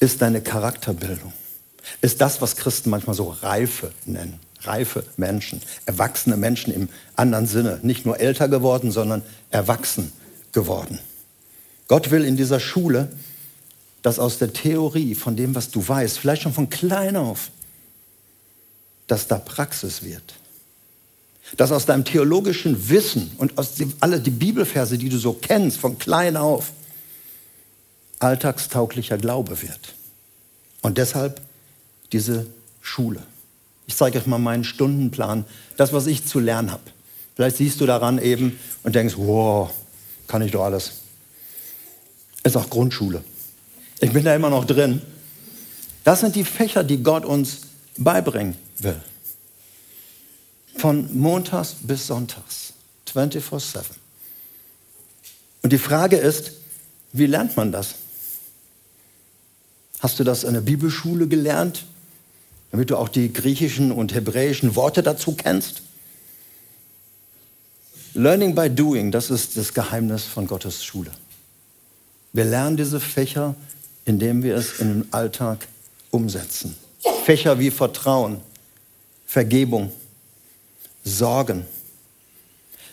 ist 0.00 0.20
deine 0.20 0.40
Charakterbildung, 0.40 1.32
ist 2.00 2.20
das, 2.20 2.40
was 2.40 2.56
Christen 2.56 2.90
manchmal 2.90 3.14
so 3.14 3.30
Reife 3.30 3.92
nennen. 4.04 4.40
Reife 4.62 5.04
Menschen, 5.16 5.62
erwachsene 5.86 6.36
Menschen 6.36 6.74
im 6.74 6.88
anderen 7.14 7.46
Sinne, 7.46 7.78
nicht 7.82 8.04
nur 8.04 8.18
älter 8.18 8.48
geworden, 8.48 8.90
sondern 8.90 9.22
erwachsen 9.50 10.10
geworden. 10.50 10.98
Gott 11.86 12.10
will 12.10 12.24
in 12.24 12.36
dieser 12.36 12.58
Schule 12.58 13.08
dass 14.02 14.18
aus 14.18 14.38
der 14.38 14.52
Theorie, 14.52 15.14
von 15.14 15.36
dem, 15.36 15.54
was 15.54 15.70
du 15.70 15.86
weißt, 15.86 16.18
vielleicht 16.18 16.42
schon 16.42 16.52
von 16.52 16.70
klein 16.70 17.16
auf, 17.16 17.50
dass 19.06 19.26
da 19.26 19.38
Praxis 19.38 20.02
wird. 20.02 20.34
Dass 21.56 21.72
aus 21.72 21.86
deinem 21.86 22.04
theologischen 22.04 22.88
Wissen 22.88 23.30
und 23.38 23.56
aus 23.58 23.74
die, 23.74 23.90
alle 24.00 24.20
die 24.20 24.30
Bibelverse, 24.30 24.98
die 24.98 25.08
du 25.08 25.18
so 25.18 25.32
kennst, 25.32 25.78
von 25.78 25.98
klein 25.98 26.36
auf, 26.36 26.72
alltagstauglicher 28.18 29.18
Glaube 29.18 29.62
wird. 29.62 29.94
Und 30.82 30.98
deshalb 30.98 31.40
diese 32.12 32.46
Schule. 32.80 33.22
Ich 33.86 33.96
zeige 33.96 34.18
euch 34.18 34.26
mal 34.26 34.38
meinen 34.38 34.64
Stundenplan, 34.64 35.44
das, 35.76 35.92
was 35.92 36.06
ich 36.06 36.26
zu 36.26 36.40
lernen 36.40 36.70
habe. 36.70 36.82
Vielleicht 37.34 37.56
siehst 37.56 37.80
du 37.80 37.86
daran 37.86 38.18
eben 38.18 38.58
und 38.82 38.94
denkst, 38.94 39.14
wow, 39.16 39.70
kann 40.26 40.42
ich 40.42 40.52
doch 40.52 40.64
alles. 40.64 40.92
Ist 42.42 42.56
auch 42.56 42.68
Grundschule. 42.68 43.22
Ich 44.00 44.12
bin 44.12 44.24
da 44.24 44.34
immer 44.34 44.50
noch 44.50 44.64
drin. 44.64 45.02
Das 46.04 46.20
sind 46.20 46.36
die 46.36 46.44
Fächer, 46.44 46.84
die 46.84 47.02
Gott 47.02 47.24
uns 47.24 47.60
beibringen 47.96 48.56
will. 48.78 49.00
Von 50.78 51.18
Montags 51.18 51.76
bis 51.80 52.06
Sonntags. 52.06 52.72
24-7. 53.12 53.84
Und 55.62 55.72
die 55.72 55.78
Frage 55.78 56.16
ist, 56.16 56.52
wie 57.12 57.26
lernt 57.26 57.56
man 57.56 57.72
das? 57.72 57.96
Hast 60.00 60.20
du 60.20 60.24
das 60.24 60.44
in 60.44 60.54
der 60.54 60.60
Bibelschule 60.60 61.26
gelernt, 61.26 61.84
damit 62.70 62.90
du 62.90 62.96
auch 62.96 63.08
die 63.08 63.32
griechischen 63.32 63.90
und 63.90 64.14
hebräischen 64.14 64.76
Worte 64.76 65.02
dazu 65.02 65.32
kennst? 65.32 65.82
Learning 68.14 68.54
by 68.54 68.70
doing, 68.70 69.10
das 69.10 69.30
ist 69.30 69.56
das 69.56 69.74
Geheimnis 69.74 70.24
von 70.24 70.46
Gottes 70.46 70.84
Schule. 70.84 71.10
Wir 72.32 72.44
lernen 72.44 72.76
diese 72.76 73.00
Fächer, 73.00 73.54
indem 74.04 74.42
wir 74.42 74.54
es 74.56 74.78
in 74.80 74.88
den 74.88 75.12
Alltag 75.12 75.66
umsetzen. 76.10 76.76
Fächer 77.24 77.58
wie 77.58 77.70
Vertrauen, 77.70 78.40
Vergebung, 79.26 79.92
Sorgen, 81.08 81.66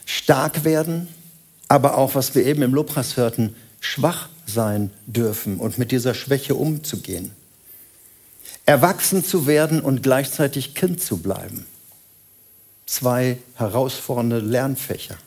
stark 0.06 0.64
werden, 0.64 1.08
aber 1.68 1.98
auch, 1.98 2.16
was 2.16 2.36
wir 2.36 2.46
eben 2.46 2.62
im 2.62 2.74
Lobpreis 2.74 3.18
hörten, 3.18 3.56
schwach 3.80 4.30
sein 4.46 4.92
dürfen 5.06 5.60
und 5.60 5.78
mit 5.78 5.92
dieser 5.92 6.14
Schwäche 6.14 6.56
umzugehen. 6.56 7.32
Erwachsen 8.66 9.24
zu 9.24 9.46
werden 9.46 9.82
und 9.82 10.02
gleichzeitig 10.02 10.74
Kind 10.74 11.02
zu 11.02 11.18
bleiben. 11.18 11.66
Zwei 12.86 13.38
herausfordernde 13.56 14.40
Lernfächer. 14.40 15.18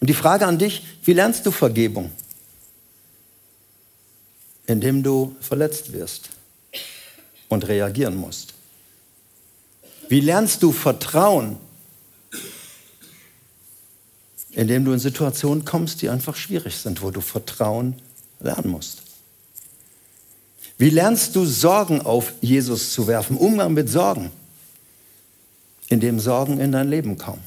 Und 0.00 0.08
die 0.08 0.14
Frage 0.14 0.46
an 0.46 0.58
dich, 0.58 0.82
wie 1.04 1.14
lernst 1.14 1.46
du 1.46 1.50
Vergebung? 1.50 2.12
Indem 4.66 5.02
du 5.02 5.36
verletzt 5.40 5.92
wirst 5.92 6.30
und 7.48 7.66
reagieren 7.68 8.16
musst. 8.16 8.55
Wie 10.08 10.20
lernst 10.20 10.62
du 10.62 10.72
Vertrauen? 10.72 11.56
Indem 14.52 14.84
du 14.84 14.92
in 14.92 14.98
Situationen 14.98 15.64
kommst, 15.64 16.00
die 16.02 16.08
einfach 16.08 16.36
schwierig 16.36 16.76
sind, 16.76 17.02
wo 17.02 17.10
du 17.10 17.20
Vertrauen 17.20 17.96
lernen 18.40 18.70
musst. 18.70 19.02
Wie 20.78 20.90
lernst 20.90 21.34
du 21.36 21.44
Sorgen 21.44 22.02
auf 22.02 22.32
Jesus 22.40 22.92
zu 22.92 23.06
werfen? 23.06 23.36
Umgang 23.36 23.72
mit 23.72 23.88
Sorgen, 23.88 24.30
indem 25.88 26.20
Sorgen 26.20 26.60
in 26.60 26.72
dein 26.72 26.88
Leben 26.88 27.16
kommen. 27.16 27.42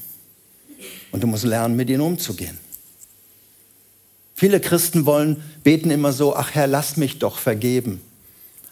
Und 1.12 1.22
du 1.22 1.26
musst 1.26 1.44
lernen, 1.44 1.76
mit 1.76 1.90
ihnen 1.90 2.00
umzugehen. 2.00 2.58
Viele 4.34 4.60
Christen 4.60 5.06
wollen 5.06 5.42
beten 5.62 5.90
immer 5.90 6.12
so, 6.12 6.34
ach 6.34 6.54
Herr, 6.54 6.66
lass 6.66 6.96
mich 6.96 7.18
doch 7.18 7.38
vergeben. 7.38 8.00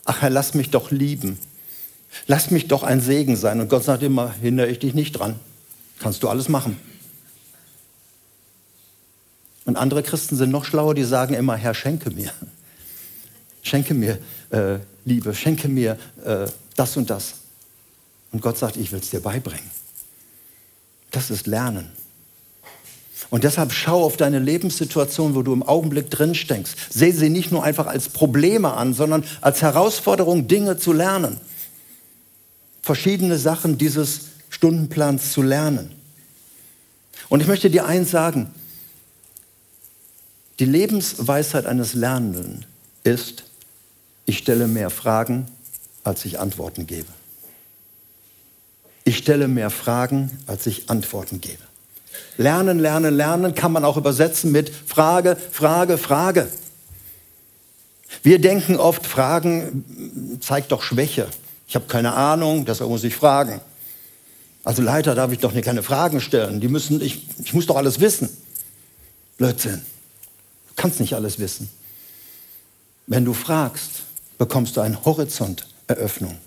Ach 0.04 0.23
Herr, 0.23 0.30
lass 0.30 0.54
mich 0.54 0.71
doch 0.71 0.90
lieben. 0.90 1.38
Lass 2.26 2.50
mich 2.50 2.68
doch 2.68 2.82
ein 2.82 3.00
Segen 3.00 3.37
sein. 3.37 3.60
Und 3.60 3.68
Gott 3.68 3.84
sagt 3.84 4.02
immer, 4.02 4.32
hindere 4.32 4.68
ich 4.68 4.78
dich 4.78 4.94
nicht 4.94 5.12
dran. 5.12 5.37
Kannst 5.98 6.22
du 6.22 6.28
alles 6.28 6.48
machen. 6.48 6.78
Und 9.64 9.76
andere 9.76 10.02
Christen 10.02 10.37
sind 10.37 10.50
noch 10.50 10.64
schlauer, 10.64 10.94
die 10.94 11.04
sagen 11.04 11.34
immer, 11.34 11.54
Herr, 11.56 11.75
schenke 11.75 12.10
mir. 12.10 12.30
Schenke 13.62 13.92
mir 13.92 14.18
äh, 14.50 14.78
Liebe, 15.04 15.34
schenke 15.34 15.68
mir 15.68 15.98
äh, 16.25 16.46
das 16.76 16.96
und 16.96 17.10
das. 17.10 17.34
Und 18.32 18.40
Gott 18.40 18.58
sagt, 18.58 18.76
ich 18.76 18.92
will 18.92 19.00
es 19.00 19.10
dir 19.10 19.20
beibringen. 19.20 19.70
Das 21.10 21.30
ist 21.30 21.46
Lernen. 21.46 21.90
Und 23.30 23.44
deshalb 23.44 23.72
schau 23.72 24.04
auf 24.04 24.16
deine 24.16 24.38
Lebenssituation, 24.38 25.34
wo 25.34 25.42
du 25.42 25.52
im 25.52 25.62
Augenblick 25.62 26.10
drin 26.10 26.34
steckst. 26.34 26.76
Sehe 26.90 27.12
sie 27.12 27.28
nicht 27.28 27.52
nur 27.52 27.62
einfach 27.62 27.87
als 27.87 28.08
Probleme 28.08 28.72
an, 28.72 28.94
sondern 28.94 29.25
als 29.40 29.60
Herausforderung, 29.60 30.48
Dinge 30.48 30.78
zu 30.78 30.92
lernen. 30.92 31.38
Verschiedene 32.88 33.37
Sachen 33.37 33.76
dieses 33.76 34.28
Stundenplans 34.49 35.33
zu 35.33 35.42
lernen. 35.42 35.90
Und 37.28 37.42
ich 37.42 37.47
möchte 37.47 37.68
dir 37.68 37.85
eins 37.85 38.11
sagen. 38.11 38.50
Die 40.59 40.64
Lebensweisheit 40.64 41.66
eines 41.66 41.92
Lernenden 41.92 42.64
ist, 43.04 43.45
ich 44.25 44.38
stelle 44.38 44.68
mehr 44.68 44.88
Fragen, 44.88 45.49
als 46.02 46.25
ich 46.25 46.40
Antworten 46.40 46.87
gebe. 46.87 47.09
Ich 49.04 49.18
stelle 49.18 49.49
mehr 49.49 49.68
Fragen, 49.68 50.30
als 50.47 50.66
ich 50.66 50.88
Antworten 50.88 51.42
gebe. 51.42 51.62
Lernen, 52.38 52.78
lernen, 52.78 53.14
lernen 53.14 53.54
kann 53.54 53.73
man 53.73 53.85
auch 53.85 53.99
übersetzen 53.99 54.50
mit 54.50 54.71
Frage, 54.71 55.37
Frage, 55.37 55.99
Frage. 55.99 56.49
Wir 58.23 58.38
denken 58.38 58.76
oft, 58.78 59.07
Fragen 59.07 60.38
zeigt 60.40 60.73
doch 60.73 60.83
Schwäche. 60.83 61.28
Ich 61.68 61.75
habe 61.75 61.84
keine 61.87 62.14
Ahnung, 62.14 62.64
deshalb 62.64 62.88
muss 62.88 63.04
ich 63.04 63.14
fragen. 63.14 63.60
Also 64.64 64.82
Leiter 64.82 65.14
darf 65.14 65.30
ich 65.32 65.38
doch 65.38 65.54
keine 65.60 65.82
Fragen 65.82 66.20
stellen. 66.20 66.60
Die 66.60 66.68
müssen, 66.68 67.00
ich, 67.00 67.26
ich 67.44 67.52
muss 67.52 67.66
doch 67.66 67.76
alles 67.76 68.00
wissen. 68.00 68.28
Blödsinn. 69.37 69.82
Du 70.68 70.75
kannst 70.76 70.98
nicht 70.98 71.14
alles 71.14 71.38
wissen. 71.38 71.68
Wenn 73.06 73.25
du 73.25 73.34
fragst, 73.34 74.02
bekommst 74.38 74.76
du 74.76 74.80
eine 74.80 75.04
Horizonteröffnung. 75.04 76.38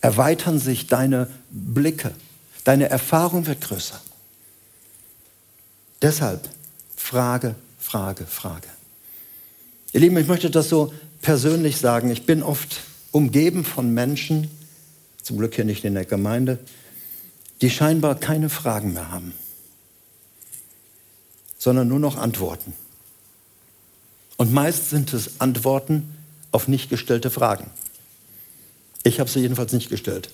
Erweitern 0.00 0.58
sich 0.58 0.88
deine 0.88 1.28
Blicke. 1.50 2.12
Deine 2.64 2.88
Erfahrung 2.88 3.46
wird 3.46 3.60
größer. 3.60 4.00
Deshalb 6.02 6.48
Frage, 6.96 7.54
Frage, 7.78 8.26
Frage. 8.26 8.68
Ihr 9.92 10.00
Lieben, 10.00 10.16
ich 10.16 10.26
möchte 10.26 10.50
das 10.50 10.68
so 10.68 10.92
persönlich 11.22 11.78
sagen. 11.78 12.10
Ich 12.10 12.26
bin 12.26 12.42
oft 12.42 12.80
umgeben 13.16 13.64
von 13.64 13.94
Menschen, 13.94 14.50
zum 15.22 15.38
Glück 15.38 15.54
hier 15.54 15.64
nicht 15.64 15.86
in 15.86 15.94
der 15.94 16.04
Gemeinde, 16.04 16.58
die 17.62 17.70
scheinbar 17.70 18.14
keine 18.14 18.50
Fragen 18.50 18.92
mehr 18.92 19.10
haben, 19.10 19.32
sondern 21.56 21.88
nur 21.88 21.98
noch 21.98 22.18
Antworten. 22.18 22.74
Und 24.36 24.52
meist 24.52 24.90
sind 24.90 25.14
es 25.14 25.40
Antworten 25.40 26.14
auf 26.52 26.68
nicht 26.68 26.90
gestellte 26.90 27.30
Fragen. 27.30 27.70
Ich 29.02 29.18
habe 29.18 29.30
sie 29.30 29.40
jedenfalls 29.40 29.72
nicht 29.72 29.88
gestellt. 29.88 30.28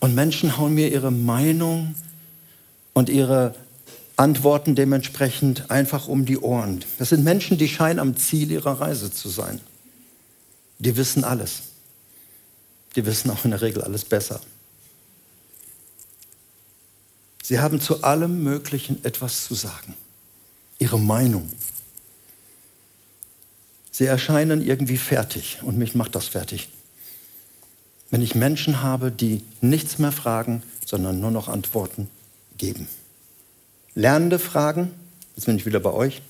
Und 0.00 0.14
Menschen 0.14 0.56
hauen 0.56 0.72
mir 0.72 0.90
ihre 0.90 1.10
Meinung 1.10 1.94
und 2.94 3.10
ihre 3.10 3.54
Antworten 4.16 4.74
dementsprechend 4.74 5.70
einfach 5.70 6.08
um 6.08 6.24
die 6.24 6.38
Ohren. 6.38 6.82
Das 6.98 7.10
sind 7.10 7.22
Menschen, 7.22 7.58
die 7.58 7.68
scheinen 7.68 7.98
am 7.98 8.16
Ziel 8.16 8.50
ihrer 8.50 8.80
Reise 8.80 9.12
zu 9.12 9.28
sein. 9.28 9.60
Die 10.82 10.96
wissen 10.96 11.22
alles. 11.22 11.62
Die 12.96 13.06
wissen 13.06 13.30
auch 13.30 13.44
in 13.44 13.52
der 13.52 13.62
Regel 13.62 13.82
alles 13.82 14.04
besser. 14.04 14.40
Sie 17.40 17.60
haben 17.60 17.80
zu 17.80 18.02
allem 18.02 18.42
Möglichen 18.42 19.04
etwas 19.04 19.44
zu 19.44 19.54
sagen. 19.54 19.94
Ihre 20.78 20.98
Meinung. 20.98 21.50
Sie 23.92 24.06
erscheinen 24.06 24.60
irgendwie 24.60 24.96
fertig 24.96 25.60
und 25.62 25.78
mich 25.78 25.94
macht 25.94 26.16
das 26.16 26.26
fertig. 26.26 26.68
Wenn 28.10 28.20
ich 28.20 28.34
Menschen 28.34 28.82
habe, 28.82 29.12
die 29.12 29.44
nichts 29.60 29.98
mehr 29.98 30.12
fragen, 30.12 30.64
sondern 30.84 31.20
nur 31.20 31.30
noch 31.30 31.48
Antworten 31.48 32.08
geben. 32.58 32.88
Lernende 33.94 34.40
Fragen, 34.40 34.90
jetzt 35.36 35.46
bin 35.46 35.56
ich 35.56 35.66
wieder 35.66 35.80
bei 35.80 35.92
euch, 35.92 36.22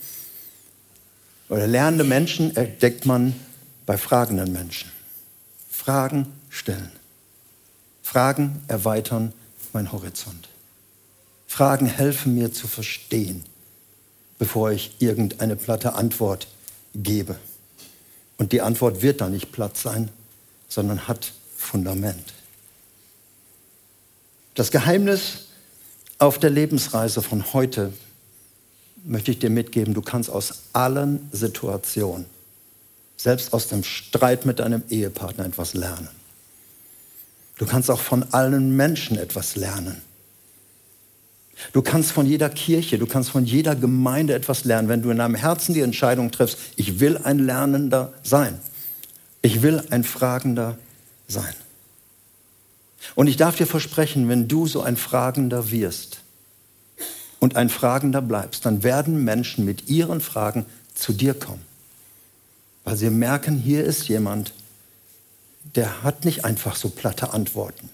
oder 1.49 1.67
lernende 1.67 2.05
Menschen 2.05 2.55
entdeckt 2.57 3.07
man 3.07 3.35
bei 3.87 3.99
fragenden 3.99 4.53
Menschen. 4.53 4.91
Fragen 5.69 6.33
stellen. 6.51 6.93
Fragen 8.03 8.63
erweitern 8.69 9.33
meinen 9.73 9.93
Horizont. 9.93 10.49
Fragen 11.47 11.87
helfen 11.87 12.35
mir 12.35 12.53
zu 12.53 12.67
verstehen, 12.67 13.45
bevor 14.39 14.71
ich 14.71 14.97
irgendeine 15.01 15.57
platte 15.57 15.95
Antwort 15.95 16.47
gebe. 16.95 17.37
Und 18.39 18.53
die 18.53 18.61
Antwort 18.61 19.03
wird 19.03 19.21
da 19.21 19.29
nicht 19.29 19.53
platt 19.53 19.77
sein, 19.77 20.09
sondern 20.69 21.09
hat 21.09 21.33
Fundament. 21.57 22.33
Das 24.55 24.71
Geheimnis 24.71 25.47
auf 26.19 26.39
der 26.39 26.51
Lebensreise 26.51 27.23
von 27.23 27.53
heute 27.53 27.93
möchte 29.05 29.31
ich 29.31 29.39
dir 29.39 29.51
mitgeben, 29.51 29.95
du 29.95 30.03
kannst 30.03 30.31
aus 30.31 30.65
allen 30.73 31.29
Situationen, 31.33 32.27
selbst 33.23 33.53
aus 33.53 33.69
dem 33.69 33.85
Streit 33.85 34.47
mit 34.47 34.59
deinem 34.59 34.83
Ehepartner 34.89 35.47
etwas 35.47 35.75
lernen. 35.75 36.09
Du 37.57 37.67
kannst 37.67 37.89
auch 37.89 38.01
von 38.01 38.25
allen 38.33 38.75
Menschen 38.75 39.17
etwas 39.17 39.55
lernen. 39.55 40.03
Du 41.73 41.83
kannst 41.83 42.11
von 42.11 42.27
jeder 42.27 42.51
Kirche, 42.51 42.99
du 42.99 43.07
kannst 43.07 43.31
von 43.31 43.45
jeder 43.45 43.77
Gemeinde 43.77 44.35
etwas 44.35 44.65
lernen, 44.65 44.89
wenn 44.89 45.03
du 45.03 45.11
in 45.11 45.19
deinem 45.19 45.37
Herzen 45.37 45.73
die 45.73 45.83
Entscheidung 45.83 46.33
triffst, 46.33 46.59
ich 46.75 46.99
will 46.99 47.17
ein 47.19 47.39
Lernender 47.39 48.13
sein. 48.25 48.59
Ich 49.41 49.63
will 49.63 49.81
ein 49.91 50.03
Fragender 50.03 50.77
sein. 51.29 51.55
Und 53.15 53.29
ich 53.29 53.37
darf 53.37 53.55
dir 53.55 53.69
versprechen, 53.69 54.29
wenn 54.29 54.49
du 54.49 54.67
so 54.67 54.83
ein 54.83 54.97
Fragender 54.97 55.71
wirst 55.71 56.23
und 57.39 57.55
ein 57.55 57.69
Fragender 57.69 58.23
bleibst, 58.23 58.67
dann 58.67 58.83
werden 58.83 59.23
Menschen 59.23 59.65
mit 59.65 59.89
ihren 59.89 60.21
Fragen 60.21 60.67
zu 60.95 61.13
dir 61.13 61.35
kommen. 61.35 61.72
Weil 62.93 62.99
sie 62.99 63.09
merken, 63.09 63.57
hier 63.57 63.85
ist 63.85 64.09
jemand, 64.09 64.53
der 65.77 66.03
hat 66.03 66.27
nicht 66.27 66.45
einfach 66.45 66.77
so 66.77 66.91
platte 66.91 67.33
Antworten. 67.33 67.89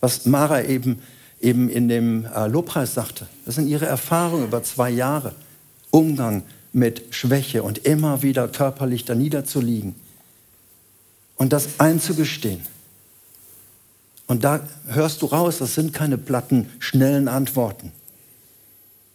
Was 0.00 0.26
Mara 0.26 0.64
eben, 0.64 1.00
eben 1.40 1.68
in 1.68 1.88
dem 1.88 2.24
äh, 2.24 2.48
Lobpreis 2.48 2.92
sagte, 2.92 3.28
das 3.44 3.54
sind 3.54 3.68
ihre 3.68 3.86
Erfahrungen 3.86 4.46
über 4.46 4.64
zwei 4.64 4.90
Jahre. 4.90 5.36
Umgang 5.92 6.42
mit 6.72 7.14
Schwäche 7.14 7.62
und 7.62 7.86
immer 7.86 8.22
wieder 8.22 8.48
körperlich 8.48 9.04
da 9.04 9.14
niederzuliegen 9.14 9.94
und 11.36 11.52
das 11.52 11.78
einzugestehen. 11.78 12.62
Und 14.26 14.42
da 14.42 14.58
hörst 14.88 15.22
du 15.22 15.26
raus, 15.26 15.58
das 15.58 15.76
sind 15.76 15.92
keine 15.92 16.18
platten, 16.18 16.68
schnellen 16.80 17.28
Antworten. 17.28 17.92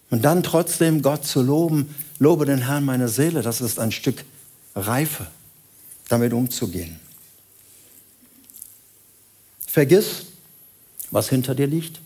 Und 0.09 0.23
dann 0.23 0.41
trotzdem 0.41 1.01
Gott 1.01 1.25
zu 1.25 1.41
loben, 1.41 1.93
lobe 2.17 2.45
den 2.45 2.59
Herrn 2.59 2.85
meine 2.85 3.09
Seele. 3.09 3.41
Das 3.41 3.59
ist 3.59 3.77
ein 3.77 3.91
Stück 3.91 4.23
Reife, 4.75 5.27
damit 6.09 6.33
umzugehen. 6.33 6.99
Vergiss, 9.67 10.25
was 11.11 11.29
hinter 11.29 11.55
dir 11.55 11.67
liegt 11.67 11.99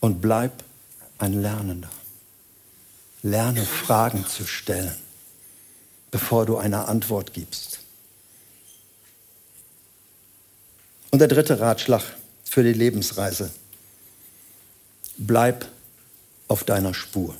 und 0.00 0.20
bleib 0.20 0.64
ein 1.18 1.40
Lernender. 1.40 1.90
Lerne 3.22 3.64
Fragen 3.64 4.26
zu 4.26 4.46
stellen, 4.46 4.96
bevor 6.10 6.44
du 6.44 6.56
eine 6.56 6.86
Antwort 6.88 7.32
gibst. 7.32 7.80
Und 11.10 11.18
der 11.18 11.28
dritte 11.28 11.60
Ratschlag 11.60 12.02
für 12.44 12.62
die 12.62 12.72
Lebensreise. 12.72 13.50
Bleib 15.18 15.66
auf 16.48 16.64
deiner 16.64 16.94
Spur. 16.94 17.34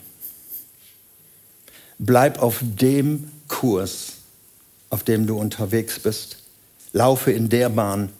Bleib 1.99 2.40
auf 2.42 2.58
dem 2.62 3.30
Kurs, 3.49 4.14
auf 4.90 5.04
dem 5.04 5.26
du 5.26 5.38
unterwegs 5.38 5.99
bist. 5.99 6.38
Laufe 6.92 7.32
in 7.32 7.49
der 7.49 7.68
Bahn, 7.68 8.11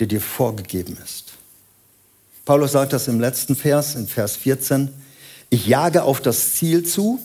die 0.00 0.06
dir 0.06 0.20
vorgegeben 0.20 0.96
ist. 1.04 1.32
Paulus 2.44 2.72
sagt 2.72 2.92
das 2.92 3.08
im 3.08 3.20
letzten 3.20 3.56
Vers, 3.56 3.94
in 3.94 4.06
Vers 4.06 4.36
14. 4.36 4.88
Ich 5.50 5.66
jage 5.66 6.02
auf 6.02 6.20
das 6.20 6.54
Ziel 6.54 6.84
zu, 6.84 7.18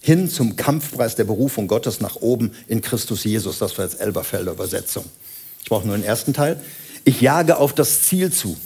hin 0.00 0.28
zum 0.28 0.56
Kampfpreis 0.56 1.14
der 1.16 1.24
Berufung 1.24 1.68
Gottes 1.68 2.00
nach 2.00 2.16
oben 2.16 2.52
in 2.66 2.80
Christus 2.80 3.24
Jesus. 3.24 3.58
Das 3.58 3.76
war 3.78 3.84
jetzt 3.84 4.00
Elberfelder 4.00 4.52
Übersetzung. 4.52 5.04
Ich 5.62 5.68
brauche 5.68 5.86
nur 5.86 5.96
den 5.96 6.04
ersten 6.04 6.34
Teil. 6.34 6.60
Ich 7.04 7.20
jage 7.20 7.56
auf 7.56 7.72
das 7.72 8.02
Ziel 8.02 8.32
zu. 8.32 8.56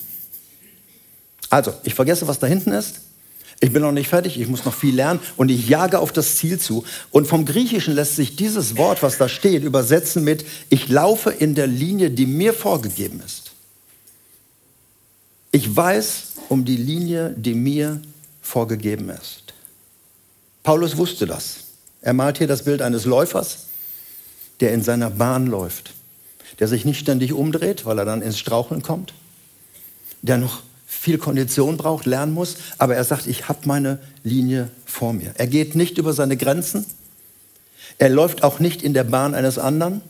Also, 1.50 1.75
ich 1.84 1.94
vergesse, 1.94 2.26
was 2.26 2.38
da 2.38 2.46
hinten 2.46 2.72
ist. 2.72 3.00
Ich 3.60 3.72
bin 3.72 3.80
noch 3.82 3.92
nicht 3.92 4.08
fertig, 4.08 4.38
ich 4.38 4.48
muss 4.48 4.64
noch 4.64 4.75
viel 4.75 4.94
lernen 4.94 5.20
und 5.36 5.50
ich 5.50 5.68
jage 5.68 5.98
auf 5.98 6.12
das 6.12 6.36
Ziel 6.36 6.58
zu. 6.58 6.84
Und 7.10 7.26
vom 7.26 7.46
Griechischen 7.46 7.94
lässt 7.94 8.16
sich 8.16 8.36
dieses 8.36 8.76
Wort, 8.76 9.02
was 9.02 9.16
da 9.16 9.28
steht, 9.28 9.64
übersetzen 9.64 10.25
mit, 10.25 10.44
ich 10.68 10.88
laufe 10.88 11.30
in 11.30 11.54
der 11.54 11.66
Linie, 11.66 12.10
die 12.10 12.26
mir 12.26 12.52
vorgegeben 12.52 13.22
ist. 13.25 13.52
Ich 15.52 15.75
weiß 15.75 16.34
um 16.50 16.66
die 16.66 16.76
Linie, 16.76 17.34
die 17.36 17.54
mir 17.54 18.02
vorgegeben 18.42 19.08
ist. 19.08 19.54
Paulus 20.62 20.96
wusste 20.98 21.26
das. 21.26 21.58
Er 22.02 22.12
malt 22.12 22.38
hier 22.38 22.46
das 22.46 22.64
Bild 22.64 22.82
eines 22.82 23.04
Läufers, 23.06 23.66
der 24.60 24.72
in 24.72 24.82
seiner 24.82 25.10
Bahn 25.10 25.46
läuft, 25.46 25.94
der 26.58 26.68
sich 26.68 26.84
nicht 26.84 26.98
ständig 26.98 27.32
umdreht, 27.32 27.86
weil 27.86 27.98
er 27.98 28.04
dann 28.04 28.20
ins 28.20 28.38
Straucheln 28.38 28.82
kommt, 28.82 29.14
der 30.22 30.36
noch 30.36 30.62
viel 31.06 31.18
Kondition 31.18 31.76
braucht, 31.76 32.04
lernen 32.04 32.34
muss, 32.34 32.56
aber 32.78 32.96
er 32.96 33.04
sagt, 33.04 33.28
ich 33.28 33.48
habe 33.48 33.60
meine 33.66 34.00
Linie 34.25 34.72
vor 34.84 35.12
mir. 35.12 35.30
Er 35.36 35.46
geht 35.46 35.76
nicht 35.76 35.98
über 35.98 36.12
seine 36.12 36.36
Grenzen, 36.36 36.84
er 37.98 38.08
läuft 38.08 38.42
auch 38.42 38.58
nicht 38.58 38.82
in 38.82 38.92
der 38.92 39.04
Bahn 39.04 39.32
eines 39.36 39.56
anderen, 39.56 40.02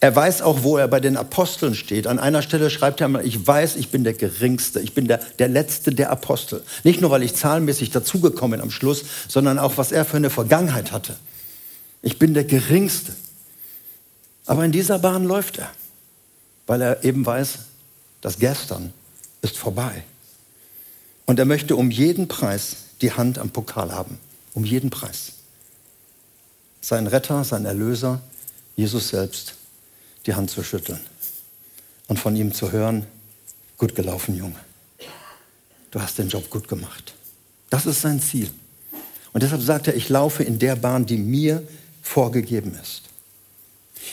er 0.00 0.16
weiß 0.16 0.40
auch, 0.40 0.62
wo 0.62 0.78
er 0.78 0.88
bei 0.88 0.98
den 0.98 1.18
Aposteln 1.18 1.74
steht. 1.74 2.06
An 2.06 2.18
einer 2.18 2.40
Stelle 2.40 2.70
schreibt 2.70 3.02
er 3.02 3.08
mal, 3.08 3.26
ich 3.26 3.46
weiß, 3.46 3.76
ich 3.76 3.90
bin 3.90 4.02
der 4.02 4.14
Geringste, 4.14 4.80
ich 4.80 4.94
bin 4.94 5.08
der, 5.08 5.18
der 5.38 5.48
Letzte 5.48 5.90
der 5.90 6.08
Apostel. 6.08 6.62
Nicht 6.82 7.02
nur, 7.02 7.10
weil 7.10 7.22
ich 7.22 7.34
zahlenmäßig 7.34 7.90
dazugekommen 7.90 8.58
bin 8.58 8.62
am 8.62 8.70
Schluss, 8.70 9.04
sondern 9.28 9.58
auch, 9.58 9.76
was 9.76 9.92
er 9.92 10.06
für 10.06 10.16
eine 10.16 10.30
Vergangenheit 10.30 10.90
hatte. 10.90 11.16
Ich 12.00 12.18
bin 12.18 12.32
der 12.32 12.44
Geringste. 12.44 13.14
Aber 14.46 14.64
in 14.64 14.72
dieser 14.72 14.98
Bahn 14.98 15.24
läuft 15.24 15.58
er, 15.58 15.68
weil 16.66 16.80
er 16.80 17.04
eben 17.04 17.26
weiß, 17.26 17.58
das 18.22 18.38
Gestern 18.38 18.94
ist 19.46 19.56
vorbei. 19.56 20.04
Und 21.24 21.38
er 21.38 21.44
möchte 21.44 21.76
um 21.76 21.90
jeden 21.90 22.28
Preis 22.28 22.76
die 23.00 23.12
Hand 23.12 23.38
am 23.38 23.50
Pokal 23.50 23.92
haben. 23.92 24.18
Um 24.54 24.64
jeden 24.64 24.90
Preis. 24.90 25.32
Sein 26.80 27.06
Retter, 27.06 27.44
sein 27.44 27.64
Erlöser, 27.64 28.20
Jesus 28.76 29.08
selbst 29.08 29.54
die 30.26 30.34
Hand 30.34 30.50
zu 30.50 30.62
schütteln 30.62 31.00
und 32.08 32.18
von 32.18 32.36
ihm 32.36 32.52
zu 32.52 32.72
hören, 32.72 33.06
gut 33.78 33.94
gelaufen, 33.94 34.36
Junge. 34.36 34.60
Du 35.90 36.00
hast 36.00 36.18
den 36.18 36.28
Job 36.28 36.50
gut 36.50 36.68
gemacht. 36.68 37.14
Das 37.70 37.86
ist 37.86 38.02
sein 38.02 38.20
Ziel. 38.20 38.50
Und 39.32 39.42
deshalb 39.42 39.62
sagt 39.62 39.88
er, 39.88 39.94
ich 39.94 40.08
laufe 40.08 40.42
in 40.42 40.58
der 40.58 40.76
Bahn, 40.76 41.06
die 41.06 41.16
mir 41.16 41.62
vorgegeben 42.02 42.76
ist. 42.80 43.02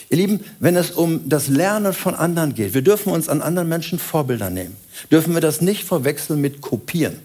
Ihr 0.10 0.18
Lieben, 0.18 0.42
wenn 0.60 0.76
es 0.76 0.92
um 0.92 1.28
das 1.30 1.48
Lernen 1.48 1.94
von 1.94 2.16
anderen 2.16 2.56
geht, 2.56 2.74
wir 2.74 2.82
dürfen 2.82 3.12
uns 3.12 3.30
an 3.30 3.42
anderen 3.42 3.70
Menschen 3.70 4.00
Vorbilder 4.00 4.50
nehmen. 4.50 4.76
Dürfen 5.12 5.34
wir 5.34 5.42
das 5.42 5.62
nicht 5.62 5.84
verwechseln 5.84 6.42
mit 6.42 6.62
kopieren 6.62 7.20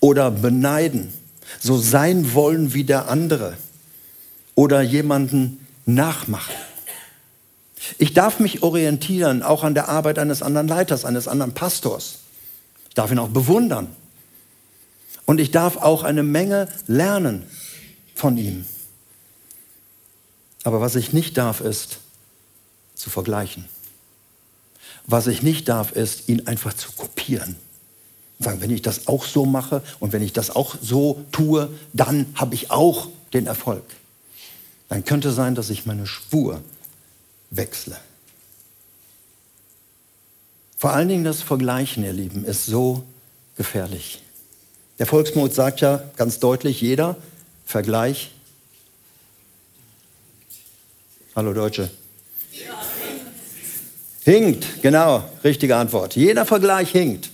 oder 0.00 0.30
beneiden, 0.30 1.12
so 1.58 1.78
sein 1.78 2.34
wollen 2.34 2.74
wie 2.74 2.84
der 2.84 3.08
andere 3.08 3.56
oder 4.54 4.82
jemanden 4.82 5.66
nachmachen. 5.86 6.54
Ich 7.98 8.12
darf 8.12 8.40
mich 8.40 8.62
orientieren, 8.62 9.42
auch 9.42 9.64
an 9.64 9.74
der 9.74 9.88
Arbeit 9.88 10.18
eines 10.18 10.42
anderen 10.42 10.68
Leiters, 10.68 11.04
eines 11.04 11.28
anderen 11.28 11.54
Pastors. 11.54 12.18
Ich 12.88 12.94
darf 12.94 13.10
ihn 13.10 13.18
auch 13.18 13.28
bewundern. 13.28 13.88
Und 15.24 15.40
ich 15.40 15.50
darf 15.50 15.76
auch 15.76 16.02
eine 16.02 16.22
Menge 16.22 16.68
lernen 16.86 17.44
von 18.14 18.36
ihm. 18.36 18.64
Aber 20.64 20.80
was 20.80 20.94
ich 20.96 21.12
nicht 21.12 21.36
darf, 21.36 21.60
ist 21.60 21.98
zu 22.94 23.10
vergleichen. 23.10 23.66
Was 25.06 25.26
ich 25.26 25.42
nicht 25.42 25.68
darf, 25.68 25.92
ist, 25.92 26.28
ihn 26.28 26.46
einfach 26.46 26.74
zu 26.74 26.92
kopieren. 26.92 27.56
Sagen, 28.38 28.60
wenn 28.60 28.70
ich 28.70 28.82
das 28.82 29.06
auch 29.06 29.24
so 29.24 29.44
mache 29.44 29.82
und 29.98 30.12
wenn 30.12 30.22
ich 30.22 30.32
das 30.32 30.50
auch 30.50 30.76
so 30.80 31.24
tue, 31.32 31.70
dann 31.92 32.26
habe 32.34 32.54
ich 32.54 32.70
auch 32.70 33.08
den 33.32 33.46
Erfolg. 33.46 33.84
Dann 34.88 35.04
könnte 35.04 35.30
sein, 35.30 35.54
dass 35.54 35.70
ich 35.70 35.86
meine 35.86 36.06
Spur 36.06 36.60
wechsle. 37.50 37.96
Vor 40.76 40.92
allen 40.92 41.08
Dingen 41.08 41.24
das 41.24 41.42
Vergleichen, 41.42 42.04
ihr 42.04 42.12
Lieben, 42.12 42.44
ist 42.44 42.66
so 42.66 43.04
gefährlich. 43.56 44.22
Der 44.98 45.06
Volksmut 45.06 45.54
sagt 45.54 45.80
ja 45.82 46.02
ganz 46.16 46.38
deutlich, 46.40 46.80
jeder 46.80 47.16
Vergleich. 47.66 48.30
Hallo 51.34 51.52
Deutsche. 51.52 51.90
Hinkt, 54.24 54.82
genau, 54.82 55.24
richtige 55.44 55.76
Antwort. 55.76 56.16
Jeder 56.16 56.44
Vergleich 56.44 56.90
hinkt. 56.90 57.30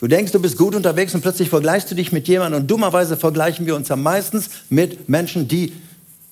Du 0.00 0.08
denkst, 0.08 0.32
du 0.32 0.40
bist 0.40 0.56
gut 0.56 0.74
unterwegs 0.74 1.14
und 1.14 1.20
plötzlich 1.20 1.48
vergleichst 1.48 1.90
du 1.90 1.94
dich 1.94 2.12
mit 2.12 2.26
jemandem 2.26 2.62
und 2.62 2.70
dummerweise 2.70 3.16
vergleichen 3.16 3.66
wir 3.66 3.76
uns 3.76 3.88
ja 3.88 3.96
meistens 3.96 4.50
mit 4.68 5.08
Menschen, 5.08 5.48
die 5.48 5.72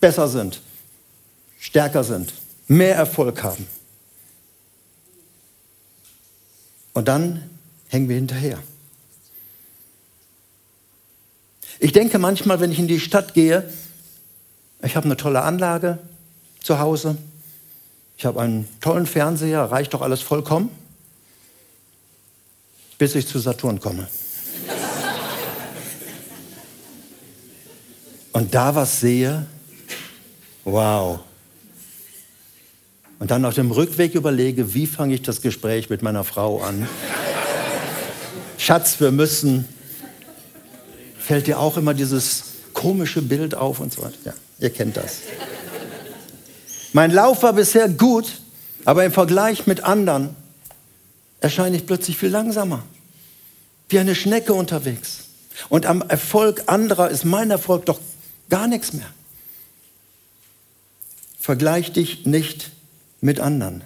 besser 0.00 0.28
sind, 0.28 0.60
stärker 1.60 2.04
sind, 2.04 2.32
mehr 2.66 2.96
Erfolg 2.96 3.42
haben. 3.42 3.66
Und 6.94 7.08
dann 7.08 7.48
hängen 7.88 8.08
wir 8.08 8.16
hinterher. 8.16 8.58
Ich 11.78 11.92
denke 11.92 12.18
manchmal, 12.18 12.60
wenn 12.60 12.72
ich 12.72 12.78
in 12.78 12.88
die 12.88 13.00
Stadt 13.00 13.34
gehe, 13.34 13.68
ich 14.82 14.96
habe 14.96 15.06
eine 15.06 15.16
tolle 15.16 15.42
Anlage 15.42 15.98
zu 16.60 16.78
Hause, 16.78 17.16
ich 18.16 18.26
habe 18.26 18.40
einen 18.40 18.68
tollen 18.80 19.06
Fernseher, 19.06 19.70
reicht 19.70 19.94
doch 19.94 20.02
alles 20.02 20.22
vollkommen, 20.22 20.70
bis 22.98 23.14
ich 23.14 23.26
zu 23.26 23.38
Saturn 23.38 23.80
komme. 23.80 24.08
Und 28.32 28.54
da 28.54 28.74
was 28.74 29.00
sehe, 29.00 29.46
wow, 30.64 31.20
und 33.22 33.30
dann 33.30 33.44
auf 33.44 33.54
dem 33.54 33.70
Rückweg 33.70 34.16
überlege, 34.16 34.74
wie 34.74 34.84
fange 34.84 35.14
ich 35.14 35.22
das 35.22 35.42
Gespräch 35.42 35.88
mit 35.88 36.02
meiner 36.02 36.24
Frau 36.24 36.60
an. 36.60 36.88
Schatz, 38.58 38.98
wir 38.98 39.12
müssen. 39.12 39.68
Fällt 41.20 41.46
dir 41.46 41.60
auch 41.60 41.76
immer 41.76 41.94
dieses 41.94 42.42
komische 42.72 43.22
Bild 43.22 43.54
auf 43.54 43.78
und 43.78 43.92
so 43.92 44.02
weiter? 44.02 44.16
Ja, 44.24 44.32
ihr 44.62 44.70
kennt 44.70 44.96
das. 44.96 45.18
Mein 46.92 47.10
Lauf 47.10 47.42
war 47.42 47.52
bisher 47.52 47.88
gut, 47.88 48.40
aber 48.84 49.04
im 49.04 49.12
Vergleich 49.12 49.66
mit 49.66 49.84
anderen 49.84 50.36
erscheine 51.40 51.76
ich 51.76 51.86
plötzlich 51.86 52.18
viel 52.18 52.28
langsamer. 52.28 52.84
Wie 53.88 53.98
eine 53.98 54.14
Schnecke 54.14 54.54
unterwegs. 54.54 55.24
Und 55.68 55.86
am 55.86 56.02
Erfolg 56.02 56.64
anderer 56.66 57.10
ist 57.10 57.24
mein 57.24 57.50
Erfolg 57.50 57.86
doch 57.86 58.00
gar 58.48 58.66
nichts 58.66 58.92
mehr. 58.92 59.06
Vergleich 61.38 61.92
dich 61.92 62.24
nicht 62.24 62.70
mit 63.20 63.40
anderen. 63.40 63.82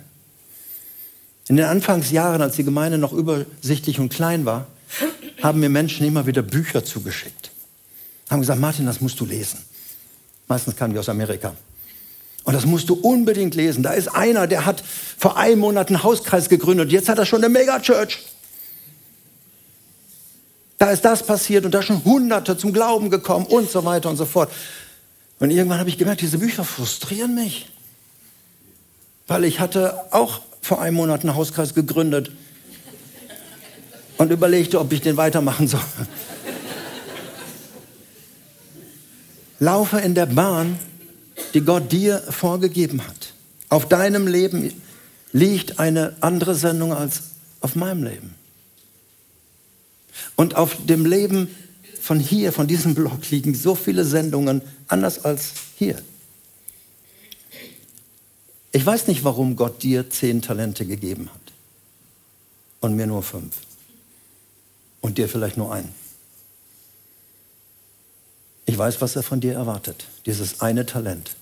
In 1.48 1.56
den 1.56 1.66
Anfangsjahren, 1.66 2.42
als 2.42 2.56
die 2.56 2.64
Gemeinde 2.64 2.98
noch 2.98 3.12
übersichtlich 3.12 4.00
und 4.00 4.12
klein 4.12 4.44
war, 4.44 4.66
haben 5.42 5.60
mir 5.60 5.68
Menschen 5.68 6.06
immer 6.06 6.26
wieder 6.26 6.42
Bücher 6.42 6.84
zugeschickt. 6.84 7.50
Haben 8.28 8.40
gesagt, 8.40 8.60
Martin, 8.60 8.86
das 8.86 9.00
musst 9.00 9.20
du 9.20 9.24
lesen. 9.24 9.58
Meistens 10.48 10.76
kamen 10.76 10.92
die 10.92 10.98
aus 10.98 11.08
Amerika. 11.08 11.54
Und 12.44 12.54
das 12.54 12.64
musst 12.64 12.88
du 12.88 12.94
unbedingt 12.94 13.56
lesen. 13.56 13.82
Da 13.82 13.92
ist 13.92 14.08
einer, 14.08 14.46
der 14.46 14.66
hat 14.66 14.82
vor 15.18 15.36
einem 15.36 15.60
Monat 15.60 15.88
einen 15.88 16.04
Hauskreis 16.04 16.48
gegründet. 16.48 16.92
Jetzt 16.92 17.08
hat 17.08 17.18
er 17.18 17.26
schon 17.26 17.42
eine 17.42 17.48
Megachurch. 17.48 18.18
Da 20.78 20.90
ist 20.92 21.04
das 21.04 21.24
passiert 21.24 21.64
und 21.64 21.72
da 21.72 21.82
schon 21.82 22.04
Hunderte 22.04 22.56
zum 22.56 22.72
Glauben 22.72 23.10
gekommen 23.10 23.46
und 23.46 23.70
so 23.70 23.84
weiter 23.84 24.10
und 24.10 24.16
so 24.16 24.26
fort. 24.26 24.52
Und 25.40 25.50
irgendwann 25.50 25.80
habe 25.80 25.88
ich 25.88 25.98
gemerkt, 25.98 26.20
diese 26.20 26.38
Bücher 26.38 26.64
frustrieren 26.64 27.34
mich. 27.34 27.68
Weil 29.26 29.44
ich 29.44 29.58
hatte 29.58 29.98
auch 30.12 30.40
vor 30.60 30.80
einem 30.80 30.96
Monat 30.96 31.22
einen 31.22 31.34
Hauskreis 31.34 31.74
gegründet 31.74 32.30
und 34.18 34.30
überlegte, 34.30 34.78
ob 34.78 34.92
ich 34.92 35.00
den 35.00 35.16
weitermachen 35.16 35.66
soll. 35.66 35.80
Laufe 39.58 39.98
in 39.98 40.14
der 40.14 40.26
Bahn, 40.26 40.78
die 41.54 41.60
Gott 41.60 41.92
dir 41.92 42.18
vorgegeben 42.18 43.06
hat. 43.06 43.32
Auf 43.68 43.88
deinem 43.88 44.26
Leben 44.26 44.72
liegt 45.32 45.78
eine 45.78 46.16
andere 46.20 46.54
Sendung 46.54 46.92
als 46.92 47.22
auf 47.60 47.74
meinem 47.74 48.04
Leben. 48.04 48.34
Und 50.34 50.56
auf 50.56 50.76
dem 50.86 51.04
Leben 51.04 51.48
von 52.00 52.20
hier, 52.20 52.52
von 52.52 52.66
diesem 52.66 52.94
Blog, 52.94 53.30
liegen 53.30 53.54
so 53.54 53.74
viele 53.74 54.04
Sendungen 54.04 54.62
anders 54.88 55.24
als 55.24 55.52
hier. 55.76 56.00
Ich 58.72 58.84
weiß 58.84 59.08
nicht, 59.08 59.24
warum 59.24 59.56
Gott 59.56 59.82
dir 59.82 60.10
zehn 60.10 60.42
Talente 60.42 60.86
gegeben 60.86 61.30
hat 61.32 61.40
und 62.80 62.94
mir 62.94 63.06
nur 63.06 63.22
fünf 63.22 63.56
und 65.00 65.18
dir 65.18 65.28
vielleicht 65.28 65.56
nur 65.56 65.72
einen. 65.72 65.94
Ich 68.66 68.76
weiß, 68.76 69.00
was 69.00 69.16
er 69.16 69.22
von 69.22 69.40
dir 69.40 69.54
erwartet, 69.54 70.06
dieses 70.26 70.60
eine 70.60 70.84
Talent, 70.84 71.36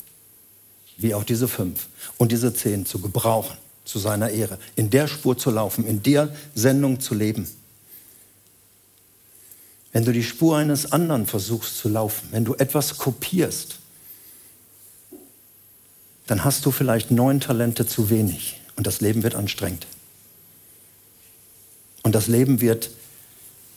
wie 0.97 1.15
auch 1.15 1.25
diese 1.25 1.49
fünf. 1.49 1.89
Und 2.19 2.31
diese 2.31 2.55
zehn 2.55 2.87
zu 2.87 3.01
gebrauchen 3.01 3.57
zu 3.85 3.99
seiner 3.99 4.31
Ehre, 4.31 4.59
in 4.77 4.91
der 4.91 5.09
Spur 5.09 5.37
zu 5.37 5.51
laufen, 5.51 5.87
in 5.87 6.03
der 6.03 6.35
Sendung 6.55 7.01
zu 7.01 7.15
leben. 7.15 7.49
Wenn 9.93 10.05
du 10.05 10.13
die 10.13 10.25
Spur 10.25 10.57
eines 10.57 10.91
anderen 10.91 11.27
versuchst 11.27 11.79
zu 11.79 11.89
laufen, 11.89 12.29
wenn 12.31 12.45
du 12.45 12.55
etwas 12.55 12.99
kopierst, 12.99 13.79
dann 16.27 16.45
hast 16.45 16.65
du 16.65 16.71
vielleicht 16.71 17.11
neun 17.11 17.41
Talente 17.41 17.87
zu 17.87 18.11
wenig. 18.11 18.61
Und 18.77 18.87
das 18.87 19.01
Leben 19.01 19.23
wird 19.23 19.35
anstrengend. 19.35 19.87
Und 22.03 22.15
das 22.15 22.27
Leben 22.27 22.61
wird 22.61 22.91